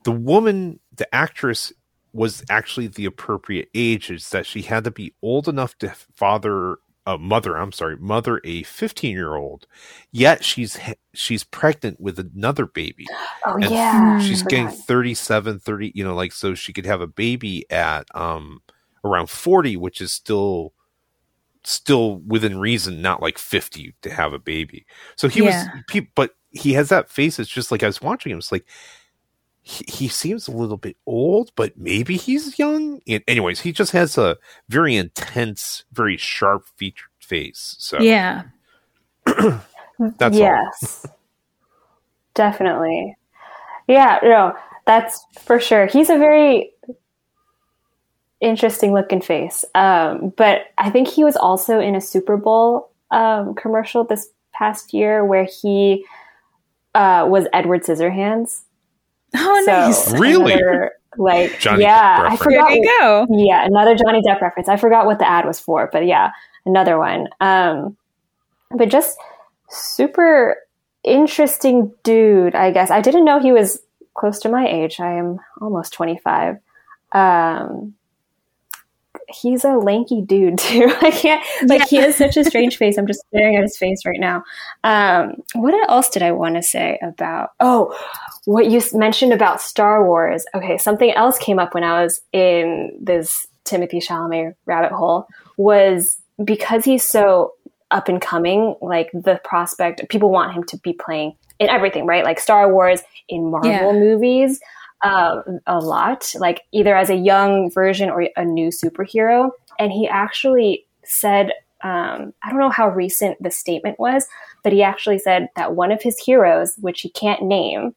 [0.05, 1.73] the woman the actress
[2.13, 6.77] was actually the appropriate age is that she had to be old enough to father
[7.07, 9.67] a mother I'm sorry mother a 15 year old
[10.13, 10.79] yet she's
[11.15, 13.13] she's pregnant with another baby
[13.47, 14.19] Oh And yeah.
[14.19, 14.79] she's getting forgot.
[14.87, 18.63] 37 30 you know like so she could have a baby at um
[19.05, 20.73] around 40 which is still
[21.65, 24.87] still within reason not like 50 to have a baby
[25.17, 25.65] so he Yeah.
[25.89, 28.67] was but he has that face it's just like i was watching him it's like
[29.65, 33.93] he, he seems a little bit old but maybe he's young and anyways he just
[33.93, 34.37] has a
[34.69, 38.43] very intense very sharp featured face so Yeah.
[40.19, 41.07] that's yes.
[42.35, 43.17] Definitely.
[43.87, 44.55] Yeah, no,
[44.87, 45.87] that's for sure.
[45.87, 46.73] He's a very
[48.41, 49.65] interesting looking face.
[49.75, 54.93] Um, but I think he was also in a Super Bowl um, commercial this past
[54.93, 56.05] year where he
[56.95, 58.63] uh, was Edward Scissorhands.
[59.35, 60.13] Oh, So nice.
[60.13, 60.53] Really?
[60.53, 62.41] another, like, Johnny yeah, Depp I reference.
[62.41, 62.75] There forgot.
[62.75, 63.27] you go.
[63.31, 64.69] Yeah, another Johnny Depp reference.
[64.69, 66.31] I forgot what the ad was for, but yeah,
[66.67, 67.29] another one.
[67.41, 67.97] Um,
[68.71, 69.17] but just
[69.69, 70.57] super
[71.05, 72.91] interesting dude, I guess.
[72.91, 73.81] I didn't know he was
[74.15, 75.01] close to my age.
[75.01, 76.59] I am almost 25.
[77.13, 77.95] Um,
[79.29, 80.95] he's a lanky dude too.
[81.01, 82.99] I can't, like, he has such a strange face.
[82.99, 84.43] I'm just staring at his face right now.
[84.83, 87.97] Um, what else did I want to say about, oh,
[88.45, 90.45] what you mentioned about Star Wars.
[90.55, 96.21] Okay, something else came up when I was in this Timothy Chalamet rabbit hole was
[96.45, 97.53] because he's so
[97.91, 102.25] up and coming, like the prospect, people want him to be playing in everything, right?
[102.25, 103.93] Like Star Wars, in Marvel Yeah.
[103.93, 104.61] movies,
[105.05, 109.51] um, a lot, like either as a young version or a new superhero.
[109.79, 111.51] And he actually said,
[111.83, 114.27] um, I don't know how recent the statement was,
[114.63, 117.95] but he actually said that one of his heroes, which he can't name,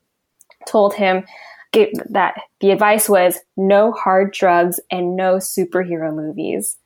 [0.68, 1.24] told him
[1.72, 6.78] gave, that the advice was no hard drugs and no superhero movies.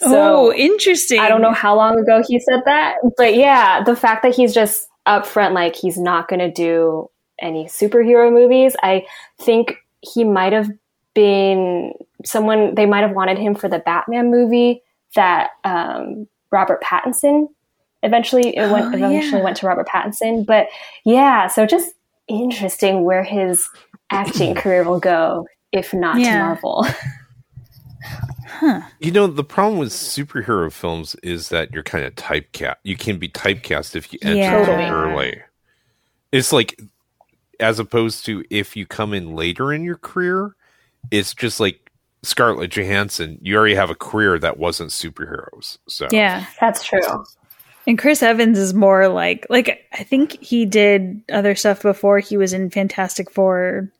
[0.00, 1.20] oh, interesting.
[1.20, 4.54] I don't know how long ago he said that, but yeah, the fact that he's
[4.54, 7.10] just upfront, like he's not going to do
[7.40, 9.06] any superhero movies, I
[9.40, 10.68] think he might have
[11.14, 11.92] been
[12.24, 14.82] someone, they might have wanted him for the Batman movie
[15.14, 17.48] that um, Robert Pattinson
[18.02, 19.44] eventually, it went, Oh, eventually yeah.
[19.44, 20.46] went to Robert Pattinson.
[20.46, 20.68] But
[21.04, 21.92] yeah, so just
[22.28, 23.68] interesting where his
[24.10, 26.38] acting career will go, if not to Yeah.
[26.38, 26.86] Marvel.
[29.00, 32.76] You know, the problem with superhero films is that you're kind of typecast.
[32.82, 34.64] You can be typecast if you enter Yeah.
[34.66, 34.84] Totally.
[34.84, 35.40] early.
[36.32, 36.78] It's like,
[37.60, 40.54] as opposed to if you come in later in your career,
[41.10, 41.90] it's just like
[42.22, 43.38] Scarlett Johansson.
[43.40, 45.78] You already have a career that wasn't superheroes.
[45.88, 46.44] So Yeah.
[46.60, 47.24] That's true.
[47.86, 52.36] And Chris Evans is more like like I think he did other stuff before he
[52.36, 53.90] was in Fantastic Four,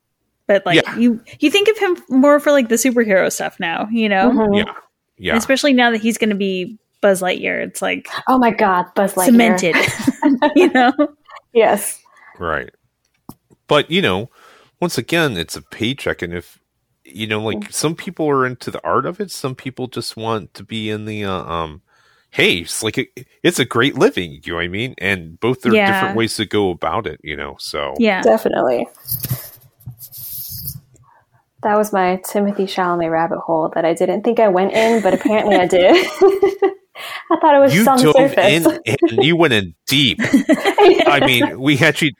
[0.46, 0.96] but like Yeah.
[0.98, 4.58] you you think of him more for like the superhero stuff now, you know, Mhm.
[4.66, 4.72] yeah,
[5.16, 5.36] yeah.
[5.36, 7.64] especially now that he's going to be Buzz Lightyear.
[7.66, 9.24] It's like Oh my God, Buzz Lightyear.
[9.26, 9.76] cemented,
[10.56, 10.92] you know.
[11.52, 12.00] Yes.
[12.38, 12.70] Right.
[13.70, 14.30] But, you know,
[14.80, 16.22] once again, it's a paycheck.
[16.22, 16.58] And if,
[17.04, 20.52] you know, like some people are into the art of it, some people just want
[20.54, 21.82] to be in the, uh, um,
[22.32, 23.06] hey, it's like, a,
[23.44, 24.40] it's a great living.
[24.42, 24.96] You know what I mean?
[24.98, 25.86] And both there are Yeah.
[25.86, 27.54] different ways to go about it, you know?
[27.60, 28.22] So, Yeah.
[28.22, 28.88] Definitely.
[31.62, 35.14] That was my Timothy Chalamet rabbit hole that I didn't think I went in, but
[35.14, 35.94] apparently I did.
[37.30, 38.66] I thought it was You just on the dove surface.
[38.66, 40.18] in and you went in deep.
[41.06, 42.10] I mean, we had you.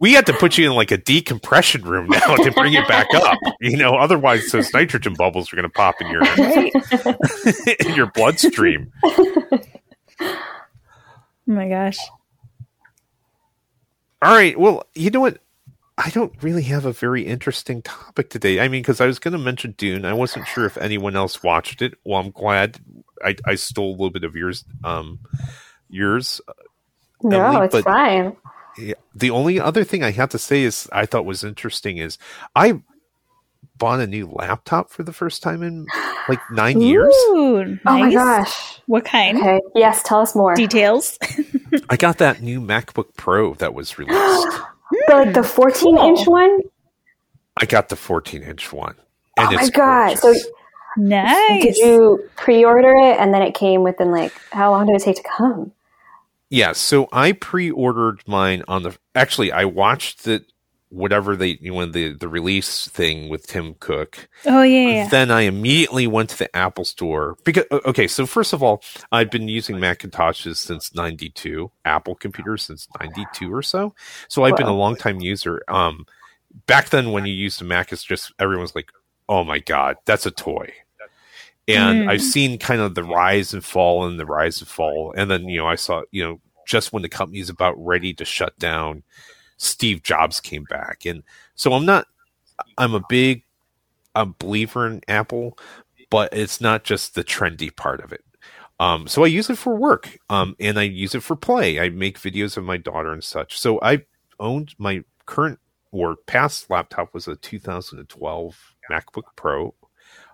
[0.00, 3.06] We had to put you in like a decompression room now to bring it back
[3.14, 3.38] up.
[3.60, 7.80] You know, otherwise those nitrogen bubbles are going to pop in your Right.
[7.86, 8.90] in your bloodstream.
[9.02, 9.58] Oh
[11.46, 11.98] my gosh.
[14.22, 14.58] All right.
[14.58, 15.38] Well, you know what?
[15.98, 18.60] I don't really have a very interesting topic today.
[18.60, 20.06] I mean, because I was going to mention Dune.
[20.06, 21.92] I wasn't sure if anyone else watched it.
[22.04, 22.78] Well, I'm glad
[23.22, 24.64] I, I stole a little bit of yours.
[24.82, 25.18] Um,
[25.90, 26.40] yours.
[27.22, 28.34] no, Emily, it's but- fine.
[28.80, 28.94] Yeah.
[29.14, 32.18] The only other thing I have to say is I thought was interesting is
[32.54, 32.80] I
[33.76, 35.86] bought a new laptop for the first time in
[36.28, 37.14] like nine years.
[37.30, 38.80] Ooh, Oh my gosh.
[38.86, 39.38] What kind?
[39.38, 39.60] Okay.
[39.74, 40.54] Yes, tell us more.
[40.54, 41.18] Details.
[41.90, 44.48] I got that new MacBook Pro that was released.
[45.06, 46.62] The, like the 14 inch one?
[47.60, 48.96] I got the 14 inch one.
[49.38, 50.18] Oh my god.
[50.18, 50.34] So
[50.96, 51.62] nice.
[51.62, 55.02] did you pre order it and then it came within like how long did it
[55.04, 55.70] take to come?
[56.50, 58.98] Yeah, so I pre-ordered mine on the.
[59.14, 60.44] Actually, I watched the
[60.88, 64.28] whatever they, you know, the the release thing with Tim Cook.
[64.46, 65.08] oh yeah, yeah.
[65.08, 67.64] Then I immediately went to the Apple Store because.
[67.70, 68.82] Okay, so first of all,
[69.12, 73.94] I've been using Macintoshes since '92, Apple computers since '92 or so.
[74.28, 75.62] So I've been a long time user.
[75.68, 76.04] Um,
[76.66, 78.90] back then, when you used a Mac, it's just everyone's like,
[79.28, 80.72] "Oh my god, that's a toy."
[81.76, 82.10] And Mm.
[82.10, 85.12] I've seen kind of the rise and fall and the rise and fall.
[85.16, 88.24] And then, you know, I saw, you know, just when the company's about ready to
[88.24, 89.02] shut down,
[89.56, 91.04] Steve Jobs came back.
[91.04, 91.22] And
[91.54, 92.06] so I'm not,
[92.78, 93.44] I'm a big
[94.14, 95.56] a believer in Apple,
[96.10, 98.24] but it's not just the trendy part of it.
[98.80, 101.78] Um, so I use it for work, um, and I use it for play.
[101.78, 103.58] I make videos of my daughter and such.
[103.58, 104.04] So I
[104.38, 105.58] owned my current
[105.92, 109.74] or past laptop was a 2012 MacBook Pro,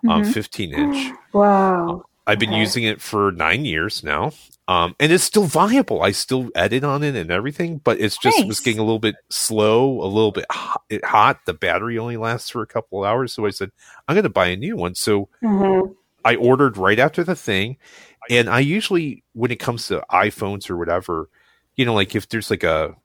[0.07, 0.33] um, Mhm.
[0.33, 1.11] 15 inch.
[1.33, 2.03] Wow.
[2.25, 2.59] I've been Okay.
[2.59, 4.31] using it for nine years now,
[4.67, 6.01] um, and it's still viable.
[6.01, 9.15] I still edit on it and everything, but it's just was getting a little bit
[9.29, 11.39] slow, a little bit hot, hot.
[11.45, 13.71] The battery only lasts for a couple of hours, so I said
[14.07, 14.95] I'm going to buy a new one.
[14.95, 15.81] So hmm
[16.25, 17.77] I ordered right after the thing,
[18.29, 21.29] and I usually, when it comes to iPhones or whatever,
[21.77, 22.95] you know, like if there's like a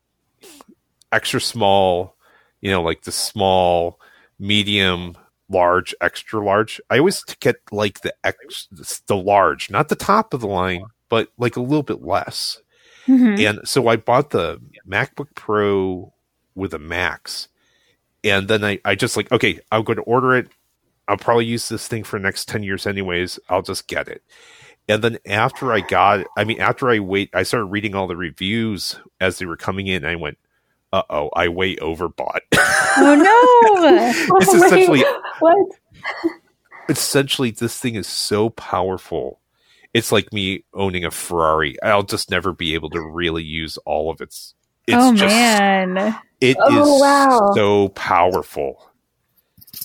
[1.12, 2.16] extra small,
[2.61, 4.00] you know, like the small,
[4.38, 5.16] medium,
[5.52, 8.68] large, extra large, I always get like the ex,
[9.06, 12.60] the large, not the top of the line, but like a little bit less.
[13.06, 13.48] Mhm.
[13.48, 16.12] And so I bought the MacBook Pro
[16.54, 17.48] with a Max.
[18.24, 20.48] And then I, I just like, okay, I'm going to order it.
[21.08, 23.38] I'll probably use this thing for the next 10 years anyways.
[23.48, 24.22] I'll just get it.
[24.88, 28.16] And then after I got I mean, after I wait, I started reading all the
[28.16, 30.04] reviews as they were coming in.
[30.04, 30.38] And I went,
[30.92, 32.40] uh oh, I way overbought.
[32.55, 34.37] Oh no.
[34.40, 35.05] It's Wait, essentially-
[35.40, 35.57] what?
[36.88, 39.40] Essentially, this thing is so powerful.
[39.94, 41.81] It's like me owning a Ferrari.
[41.83, 44.55] I'll just never be able to really use all of its.
[44.87, 45.96] It's oh just man.
[46.40, 47.52] It is Oh, wow.
[47.55, 48.90] so powerful.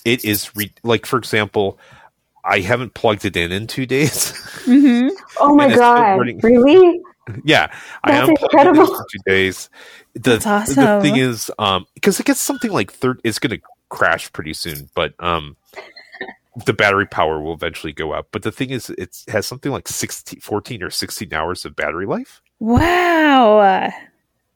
[0.04, 1.78] It is re- like, for example,
[2.44, 4.30] I haven't plugged it in in two days.
[4.64, 5.08] hmm
[5.40, 6.20] Oh my it's god.
[6.42, 7.00] Really?
[7.44, 7.72] yeah,
[8.04, 9.04] I That's haven't plugged in incredible.
[9.10, 9.70] two days.
[10.14, 13.66] The, That's The thing is, um, because it gets something like third, it's going to
[13.88, 15.56] crash pretty soon, but um,
[16.66, 18.28] the battery power will eventually go up.
[18.32, 22.06] But the thing is, it has something like 16, 14 or sixteen hours of battery
[22.06, 22.42] life.
[22.58, 23.90] Wow.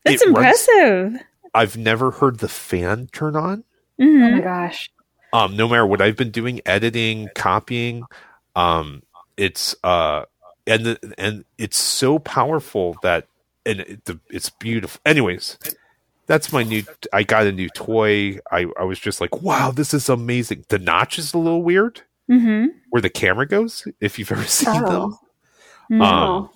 [0.04, 1.22] That's It runs- impressive.
[1.54, 3.64] I've never heard the fan turn on.
[4.00, 4.32] Oh Mhm.
[4.32, 4.90] my gosh.
[5.34, 8.02] um no matter what i've been doing editing copying
[8.56, 9.02] um
[9.38, 10.24] it's uh
[10.66, 13.26] and the, and it's so powerful that
[13.66, 15.58] and it, the, it's beautiful anyways
[16.26, 19.92] that's my new i got a new toy i i was just like wow this
[19.92, 22.68] is amazing the notch is a little weird Mhm.
[22.90, 24.90] where the camera goes if you've ever seen Oh.
[25.90, 26.02] them Mhm.
[26.04, 26.50] Um,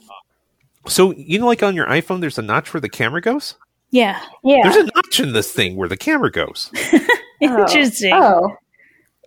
[0.86, 3.56] so you know like on your iphone there's a notch where the camera goes
[3.90, 4.20] yeah.
[4.44, 4.58] yeah.
[4.62, 7.08] there's a notch in this thing where the camera goes Oh.
[7.40, 8.12] Interesting.
[8.14, 8.56] Oh,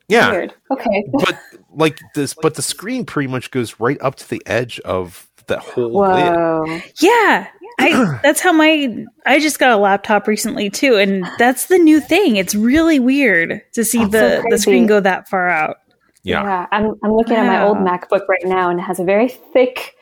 [0.07, 0.53] yeah weird.
[0.71, 1.03] Okay.
[1.13, 1.37] but
[1.71, 5.59] like this but the screen pretty much goes right up to the edge of the
[5.59, 6.79] whole lid Whoa.
[7.01, 7.47] Yeah.
[7.79, 11.99] I that's how my I just got a laptop recently too and that's the new
[12.01, 12.35] thing.
[12.35, 15.77] It's really weird to see That's so the the screen go that far out.
[16.23, 19.29] yeah I'm I'm looking at my old MacBook right now and it has a very
[19.29, 19.95] thick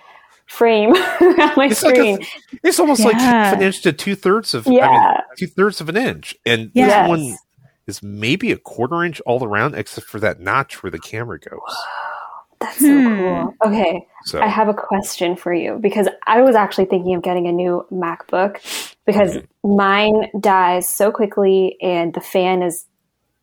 [0.47, 0.91] frame
[1.21, 2.21] around my It's like screen.
[2.21, 5.21] a, it's almost like half an inch to two thirds of Yeah.
[5.37, 7.03] two thirds of an inch, and Yes.
[7.03, 7.37] this one
[7.87, 11.75] is maybe a quarter inch all around, except for that notch where the camera goes.
[12.59, 13.17] That's so Hmm.
[13.17, 13.55] cool.
[13.65, 14.07] Okay.
[14.23, 17.51] So I have a question for you because I was actually thinking of getting a
[17.51, 18.59] new MacBook
[19.05, 22.85] because mine dies so quickly and the fan is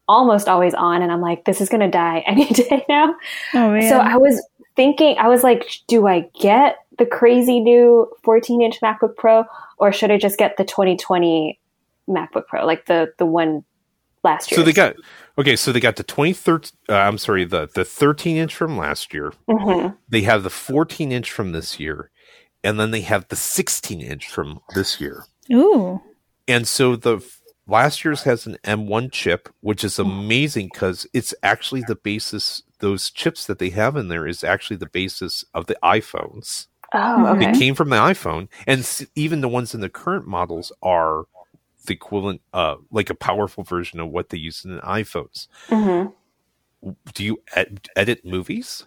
[0.09, 3.15] almost always on and I'm like this is going to die any day now.
[3.55, 3.89] Oh man.
[3.89, 4.45] So I was
[4.77, 9.45] thinking, I was like, do I get the crazy new 14 inch MacBook Pro
[9.79, 11.59] or should I just get the 2020
[12.09, 13.65] MacBook Pro, like the the one
[14.25, 14.57] last year?
[14.59, 14.97] So they got
[15.39, 15.57] okay.
[15.57, 16.73] So they got the 23rd.
[16.89, 19.33] Uh, I'm sorry, the the 13 inch from last year.
[19.49, 19.97] Mhm.
[20.09, 22.11] They have the 14 inch from this year,
[22.63, 25.25] and then they have the 16 inch from this year.
[25.53, 26.01] Ooh.
[26.49, 27.21] And so the
[27.67, 32.63] last year's has an M1 chip, which is amazing because it's actually the basis.
[32.81, 36.67] Those chips that they have in there is actually the basis of the iPhones.
[36.93, 37.51] Oh, okay.
[37.51, 41.25] It came from the iPhone, and even the ones in the current models are
[41.85, 45.47] the equivalent, uh, like a powerful version of what they use in the iPhones.
[45.69, 46.13] Mhm.
[47.15, 48.87] Do you ed- edit movies?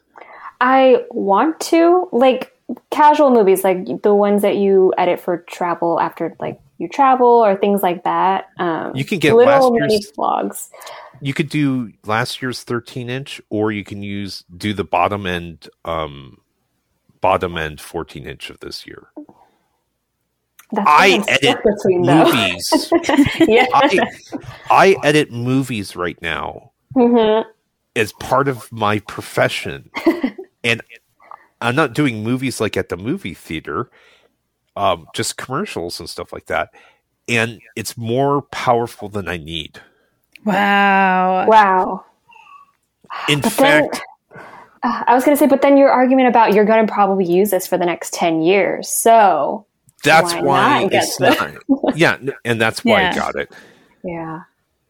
[0.62, 2.54] I want to like
[2.92, 7.56] casual movies, like the ones that you edit for travel after like you travel or
[7.56, 8.50] things like that.
[8.60, 10.70] Um, You can get little last year's- vlogs.
[11.22, 15.70] You could do last year's 13 inch, or you can use do the bottom end,
[15.86, 16.38] um,
[17.22, 19.08] bottom end 14 inch of this year.
[20.72, 22.26] That's I edit between, though.
[22.26, 22.92] movies.
[23.48, 23.66] yeah.
[23.74, 24.00] I,
[24.70, 27.46] I edit movies right now Mhm.
[27.96, 29.90] as part of my profession.
[30.64, 30.82] and
[31.62, 33.90] I'm not doing movies like at the movie theater,
[34.76, 36.70] um, just commercials and stuff like that.
[37.30, 39.82] And it's more powerful than I need.
[40.46, 41.46] Wow.
[41.48, 42.06] Wow.
[43.30, 44.02] In But then- fact,
[44.84, 47.26] Uh, I was going to say, but then your argument about you're going to probably
[47.26, 48.88] use this for the next 10 years.
[48.90, 49.66] So,
[50.04, 51.30] that's why why, not it's the-
[51.70, 51.98] not.
[51.98, 53.52] Yeah, and that's why I got it.
[54.04, 54.42] yeah.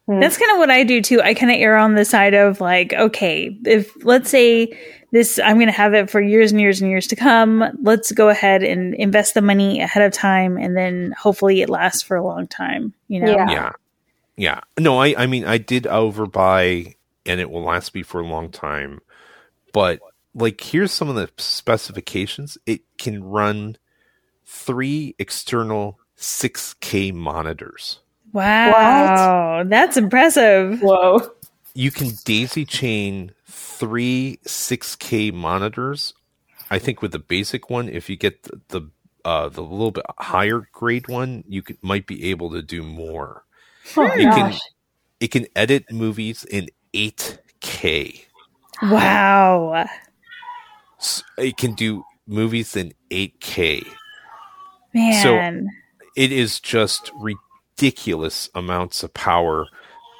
[0.07, 0.21] Hmm.
[0.21, 1.21] That's kind of what I do too.
[1.21, 4.77] I kind of err on the side of like, okay, if let's say
[5.11, 7.63] this, I'm going to have it for years and years and years to come.
[7.81, 12.03] Let's go ahead and invest the money ahead of time, and then hopefully it lasts
[12.03, 12.93] for a long time.
[13.09, 13.31] You know?
[13.31, 13.51] Yeah.
[13.51, 13.71] Yeah.
[14.37, 14.59] Yeah.
[14.79, 16.95] No, I, I mean, I did overbuy
[17.25, 18.99] and it will last me for a long time.
[19.73, 19.99] But,
[20.33, 23.77] like, here's some of the specifications it can run
[24.47, 27.99] three external 6K monitors.
[28.33, 30.81] Wow, that's impressive.
[30.81, 31.21] Whoa.
[31.73, 36.13] You can daisy chain three 6K monitors.
[36.71, 38.89] I think with the basic one, if you get the, the
[39.25, 43.43] uh, the little bit higher grade one, you could, might be able to do more.
[43.95, 44.59] Oh, You can gosh.
[45.19, 48.23] it can edit movies in 8K.
[48.83, 49.85] Wow.
[50.99, 53.85] S- It can do movies in 8K.
[54.97, 55.69] Man.
[56.15, 59.67] It is just ridiculous amounts of power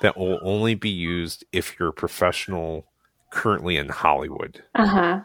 [0.01, 2.85] that will only be used if you're a professional
[3.31, 4.63] currently in Hollywood.
[4.75, 5.21] Uh-huh.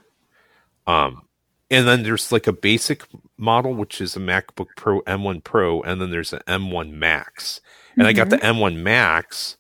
[0.86, 1.22] Um,
[1.70, 3.04] and then there's like a basic
[3.36, 7.60] model, which is a MacBook Pro M1 Pro, and then there's an M1 Max.
[7.96, 9.56] And I got the M1 Max,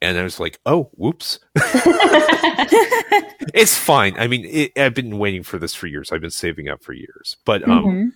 [0.00, 1.40] and I was like, oh, whoops.
[3.54, 4.14] it's fine.
[4.18, 6.12] I mean, it, I've been waiting for this for years.
[6.12, 7.36] I've been saving up for years.
[7.44, 8.12] But um, Mhm.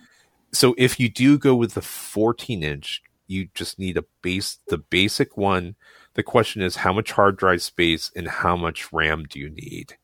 [0.51, 4.77] So if you do go with the 14 inch, you just need a base, the
[4.77, 5.75] basic one.
[6.15, 9.97] The question is how much hard drive space and how much RAM do you need?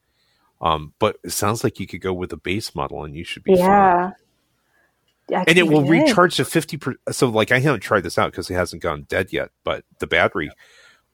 [0.61, 3.43] Um, but it sounds like you could go with a base model and you should
[3.43, 4.13] be fine.
[5.29, 5.39] Yeah.
[5.39, 5.89] I And it will Good.
[5.89, 9.03] recharge to 50 per, so like I haven't tried this out because it hasn't gone
[9.09, 10.51] dead yet, but the battery,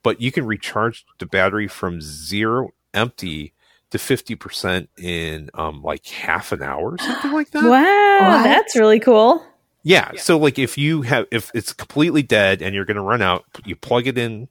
[0.03, 3.53] but you can recharge the battery from zero empty
[3.91, 7.63] to 50% in um like half an hour or something like that.
[7.69, 8.43] Wow, What?
[8.43, 9.45] that's really cool.
[9.83, 10.11] Yeah.
[10.17, 13.45] So like if you have if it's completely dead and you're going to run out,
[13.65, 14.47] you plug it in,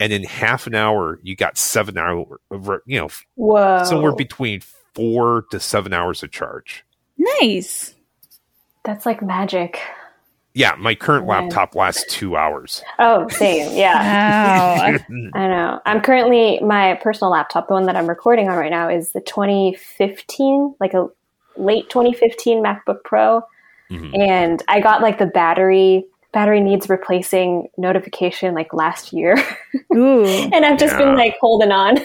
[0.00, 2.40] and in half an hour you got seven hour,
[2.84, 3.84] you know, Whoa.
[3.84, 4.60] somewhere between
[4.94, 6.84] four to seven hours of charge.
[7.16, 7.94] Nice.
[8.84, 9.78] That's like magic.
[10.56, 11.42] Yeah, my current Man.
[11.44, 12.82] laptop lasts two hours.
[12.98, 13.76] Oh, same.
[13.76, 13.92] Yeah.
[14.88, 14.96] Wow.
[15.34, 15.80] I know.
[15.84, 19.20] I'm currently my personal laptop, the one that I'm recording on right now, is the
[19.20, 21.08] 2015, like a
[21.58, 23.42] late 2015 MacBook Pro,
[23.90, 24.18] Mhm.
[24.18, 29.36] and I got like the battery battery needs replacing notification like last year,
[29.94, 30.24] Ooh.
[30.24, 31.04] and I've just Yeah.
[31.04, 31.98] been like holding on.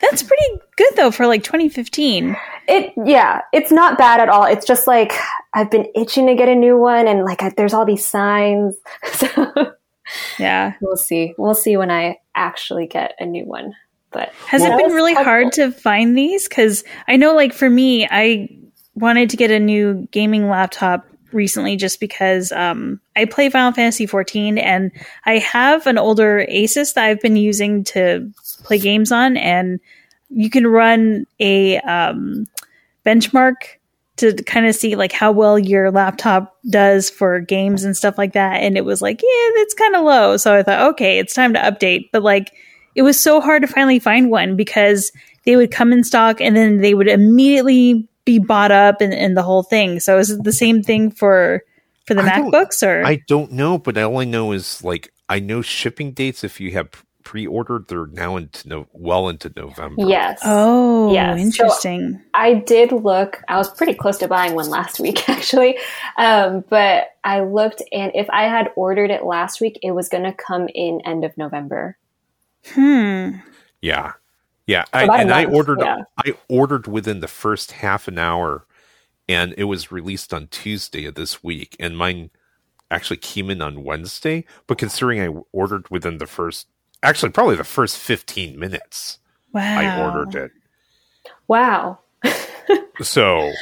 [0.00, 2.36] That's pretty good though for like 2015.
[2.68, 4.44] It yeah, it's not bad at all.
[4.44, 5.12] It's just like
[5.52, 8.76] I've been itching to get a new one, and like I, there's all these signs.
[9.12, 9.72] So
[10.38, 10.74] Yeah.
[10.80, 11.34] we'll see.
[11.38, 13.74] We'll see when I actually get a new one.
[14.10, 15.32] But Has it been really helpful.
[15.32, 16.46] hard to find these?
[16.48, 18.48] Because I know, like, for me, I
[18.94, 24.06] wanted to get a new gaming laptop recently just because um, I play Final Fantasy
[24.06, 24.92] 14 and
[25.24, 28.30] I have an older Asus that I've been using to
[28.64, 29.78] play games on, and
[30.30, 32.46] you can run a um,
[33.06, 33.54] benchmark
[34.16, 38.32] to kind of see like how well your laptop does for games and stuff like
[38.32, 41.34] that and it was like yeah it's kind of low so i thought okay it's
[41.34, 42.52] time to update but like
[42.94, 45.10] it was so hard to finally find one because
[45.44, 49.36] they would come in stock and then they would immediately be bought up and, and
[49.36, 50.00] the whole thing.
[50.00, 51.62] So is it the same thing for
[52.06, 55.40] for the I MacBooks or I don't know, but all I know is like I
[55.40, 56.44] know shipping dates.
[56.44, 60.02] If you have pre-ordered, they're now into no, well into November.
[60.06, 60.40] Yes.
[60.44, 62.22] Oh, Yeah, so- interesting.
[62.34, 63.42] I did look.
[63.48, 65.78] I was pretty close to buying one last week, actually.
[66.18, 70.24] Um, but I looked, and if I had ordered it last week, it was going
[70.24, 71.96] to come in end of November.
[72.66, 73.30] hmm.
[73.80, 74.12] Yeah,
[74.66, 74.84] yeah.
[74.92, 75.80] I, About a and I ordered.
[75.80, 75.96] yeah.
[76.16, 78.64] I ordered within the first half an hour,
[79.28, 81.76] and it was released on Tuesday of this week.
[81.78, 82.30] And mine
[82.90, 84.44] actually came in on Wednesday.
[84.66, 86.66] But considering I ordered within the first,
[87.04, 89.18] actually probably the first fifteen minutes,
[89.52, 89.78] Wow.
[89.78, 90.50] I ordered it.
[91.48, 92.00] Wow.
[93.02, 93.52] So,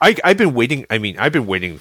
[0.00, 0.84] I I've been waiting.
[0.90, 1.80] I mean, I've been waiting.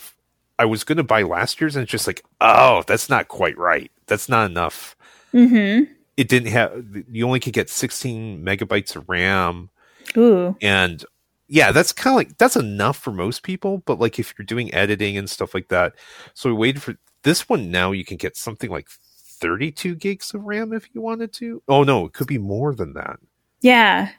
[0.60, 3.58] I was going to buy last year's, and it's just like, oh, that's not quite
[3.58, 3.92] right.
[4.06, 4.96] That's not enough.
[5.34, 5.92] Mm-hmm.
[6.16, 6.86] It didn't have.
[7.12, 9.72] You only could get 16 megabytes of RAM,
[10.16, 10.56] Ooh.
[10.62, 11.04] and
[11.48, 13.80] yeah, that's kind of like that's enough for most people.
[13.80, 15.94] But like if you're doing editing and stuff like that,
[16.36, 17.72] so we waited for this one.
[17.72, 18.88] Now you can get something like
[19.44, 21.62] 32 gigs of RAM if you wanted to.
[21.68, 23.20] Oh no, it could be more than that.
[23.62, 24.10] Yeah.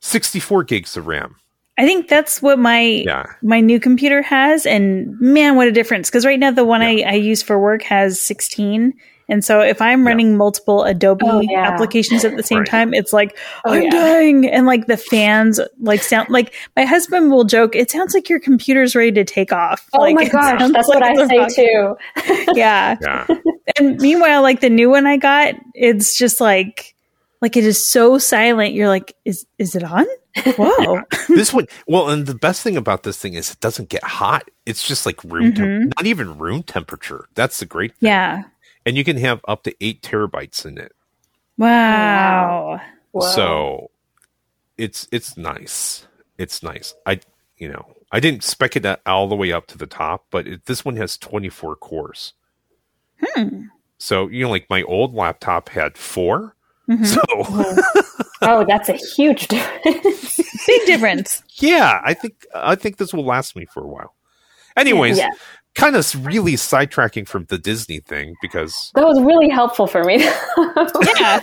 [0.00, 1.34] 64 gigs of RAM.
[1.76, 3.24] I think that's what my Yeah.
[3.42, 6.08] my new computer has, and man, what a difference!
[6.08, 8.92] Because right now the one I, I use for work has 16,
[9.30, 11.62] and so if I'm running multiple Adobe Oh, yeah.
[11.70, 12.68] applications at the same Right.
[12.68, 13.90] time, it's like Oh, I'm yeah.
[13.90, 18.28] dying, and like the fans like sound like my husband will joke, it sounds like
[18.28, 19.88] your computer's ready to take off.
[19.94, 21.96] Oh like, my it gosh, that's like what I it's a say rocket.
[22.46, 22.52] too.
[22.56, 23.26] Yeah, Yeah.
[23.78, 26.94] and meanwhile, like the new one I got, it's just like
[27.40, 28.74] like it is so silent.
[28.74, 30.04] You're like, is is it on?
[30.56, 31.02] Whoa.
[31.28, 34.48] this one well and the best thing about this thing is it doesn't get hot
[34.64, 35.92] it's just like room tem- Mhm.
[35.96, 38.44] not even room temperature that's the great thing Yeah.
[38.90, 40.90] And you can have up to eight terabytes in it
[41.56, 42.80] Wow.
[43.12, 43.20] Whoa.
[43.20, 43.90] so
[44.76, 46.06] it's it's nice
[46.38, 47.20] it's nice i
[47.58, 50.64] you know i didn't spec it all the way up to the top but it,
[50.66, 52.32] this one has 24 cores
[53.22, 53.64] Hmm.
[53.98, 56.56] so you know like my old laptop had 4
[56.88, 57.06] Mhm.
[57.06, 57.20] so
[58.42, 60.40] oh, that's a huge difference.
[60.66, 61.42] Big difference.
[61.58, 64.14] yeah i think i think this will last me for a while
[64.76, 65.28] anyways yeah,
[65.74, 70.16] kind of really sidetracking from the Disney thing because that was really helpful for me.
[71.16, 71.40] Yeah.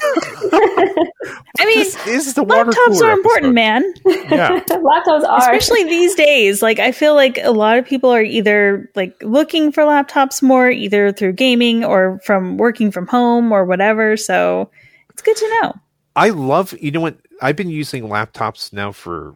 [1.60, 3.54] I mean, this is the water laptops are important, episode.
[3.54, 3.94] man.
[4.06, 6.62] Yeah, Laptops are Especially these days.
[6.62, 10.70] Like, I feel like a lot of people are either like looking for laptops more,
[10.70, 14.16] either through gaming or from working from home or whatever.
[14.16, 14.70] So
[15.10, 15.74] it's good to know.
[16.16, 16.74] I love.
[16.80, 17.18] You know what?
[17.42, 19.36] I've been using laptops now for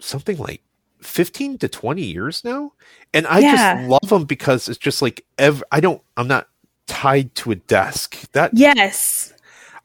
[0.00, 0.62] something like
[1.02, 2.72] fifteen to twenty years now,
[3.14, 3.74] and I Yeah.
[3.76, 6.02] just love them because it's just like ev- I don't.
[6.16, 6.48] I'm not
[6.86, 8.16] tied to a desk.
[8.32, 9.32] That Yes.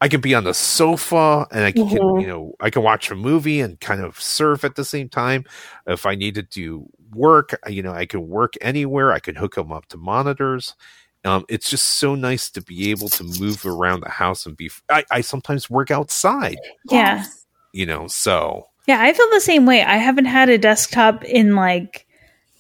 [0.01, 2.21] I can be on the sofa and I can, Mhm.
[2.21, 5.45] you know, I can watch a movie and kind of surf at the same time.
[5.87, 9.13] If I need to do work, you know, I can work anywhere.
[9.13, 10.75] I can hook them up to monitors.
[11.23, 14.69] Um, it's just so nice to be able to move around the house and be.
[14.89, 16.57] I, I sometimes work outside,
[16.91, 17.23] Yeah.
[17.71, 19.81] you know, so Yeah, I feel the same way.
[19.81, 22.05] I haven't had a desktop in like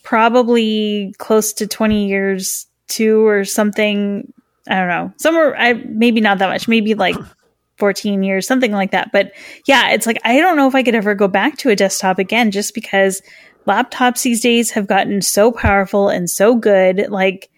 [0.03, 4.31] probably close to 20 years too or something.
[4.67, 5.13] I don't know.
[5.17, 7.15] Somewhere I maybe not that much, maybe like
[7.77, 9.11] 14 years, something like that.
[9.11, 9.33] But
[9.65, 12.19] yeah, it's like I don't know if I could ever go back to a desktop
[12.19, 13.21] again just because
[13.67, 17.07] laptops these days have gotten so powerful and so good.
[17.09, 17.49] Like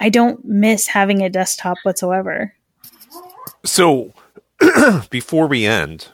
[0.00, 2.54] I don't miss having a desktop whatsoever.
[3.64, 4.12] So
[5.10, 6.08] before we end,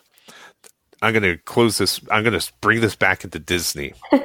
[1.03, 2.01] I'm going to close this.
[2.11, 3.93] I'm going to bring this back into Disney.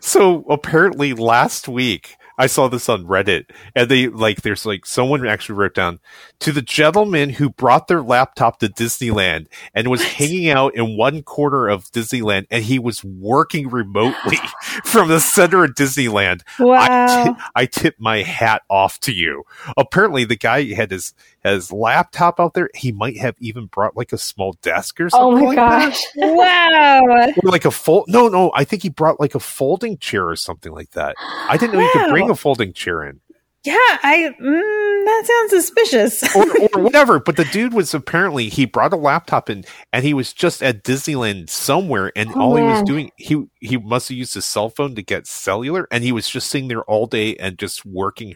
[0.00, 5.26] so apparently last week I saw this on Reddit and they like there's like someone
[5.26, 5.98] actually wrote down
[6.38, 11.22] to the gentleman who brought their laptop to Disneyland and was hanging out in one
[11.24, 14.38] corner of Disneyland and he was working remotely
[14.84, 16.42] from the center of Disneyland.
[16.60, 17.24] I, Wow.
[17.24, 19.42] ti- I tip my hat off to you.
[19.76, 21.14] Apparently, the guy had his
[21.54, 22.70] his laptop out there.
[22.74, 25.26] He might have even brought like a small desk or something.
[25.26, 25.56] Oh something.
[25.56, 25.90] my like that.
[25.90, 26.02] gosh.
[26.16, 27.32] wow.
[27.44, 28.06] Or like a fold.
[28.08, 28.52] No, no.
[28.54, 31.16] I think he brought like a folding chair or something like that.
[31.20, 33.20] I didn't know you could bring a folding chair in
[33.64, 36.36] Yeah, I mm, that sounds suspicious.
[36.36, 37.18] or, or whatever.
[37.18, 40.84] But the dude was apparently he brought a laptop in and he was just at
[40.84, 44.70] Disneyland somewhere and Oh, all he was doing he he must have used his cell
[44.70, 48.34] phone to get cellular and he was just sitting there all day and just working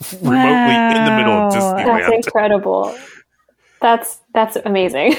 [0.22, 1.76] remotely in the middle of Wow.
[1.98, 2.96] That's incredible.
[3.80, 5.14] That's that's amazing.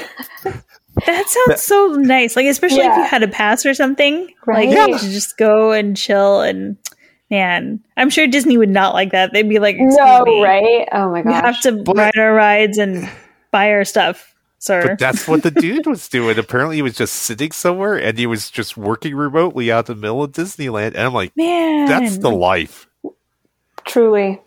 [1.06, 2.34] That sounds so nice.
[2.34, 4.68] Like especially if you had a pass or something, Right.
[4.68, 4.98] like Yeah.
[4.98, 6.76] to just go and chill and
[7.30, 9.32] man, I'm sure Disney would not like that.
[9.32, 10.88] They'd be like, no, me, right?
[10.92, 11.28] Oh my god.
[11.28, 13.08] We have to But- ride our rides and
[13.52, 14.34] buy our stuff.
[14.58, 14.82] sir.
[14.88, 16.36] But that's what the dude was doing.
[16.36, 20.00] Apparently, he was just sitting somewhere and he was just working remotely out in the
[20.00, 20.88] middle of Disneyland.
[20.88, 22.88] And I'm like, Man, that's the life.
[23.84, 24.40] Truly.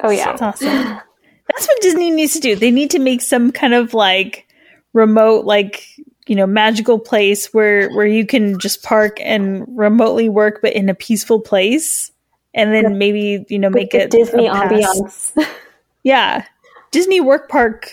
[0.00, 0.26] Oh yeah.
[0.26, 1.00] That's awesome.
[1.48, 2.56] That's what Disney needs to do.
[2.56, 4.46] They need to make some kind of like
[4.92, 5.86] remote, like
[6.26, 10.88] you know, magical place where where you can just park and remotely work, but in
[10.88, 12.10] a peaceful place,
[12.52, 15.32] and then maybe you know make it Disney ambiance.
[16.02, 16.44] Yeah,
[16.92, 17.90] Disney Work Park.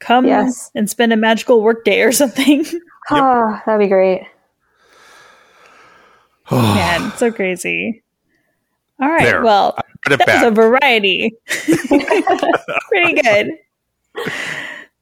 [0.00, 0.70] Come Yes.
[0.74, 2.66] and spend a magical work day or something.
[3.10, 4.26] Ah, that'd be great.
[6.50, 8.02] Man, so crazy.
[9.00, 9.42] All right, There.
[9.42, 9.76] well,
[10.08, 11.32] that was a variety.
[12.88, 13.50] Pretty good.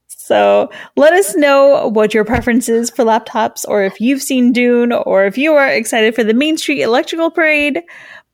[0.08, 4.92] So let us know what your preference is for laptops, or if you've seen Dune,
[4.92, 7.80] or if you are excited for the Main Street Electrical Parade.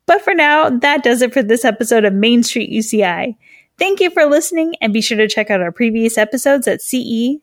[0.06, 3.36] But for now, that does it for this episode of Main Street UCI.
[3.78, 7.40] Thank you for listening, and be sure to check out our previous episodes at ce.uci.edu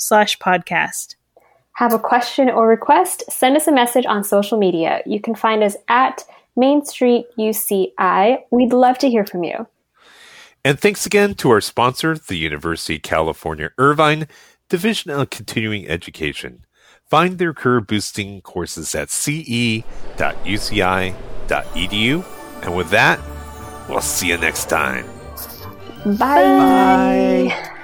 [0.00, 1.14] slash podcast.
[1.80, 3.24] Have a question or request?
[3.30, 5.00] Send us a message on social media.
[5.06, 6.22] You can find us at
[6.54, 8.42] Main Street UCI.
[8.50, 9.66] We'd love to hear from you.
[10.62, 14.28] And thanks again to our sponsor, the University of California Irvine
[14.68, 16.66] Division of Continuing Education.
[17.08, 19.84] Find their career boosting courses at ce.uci.edu.
[22.62, 23.20] And with that,
[23.88, 25.06] we'll see you next time.
[26.04, 26.44] Bye.
[26.44, 27.76] Bye.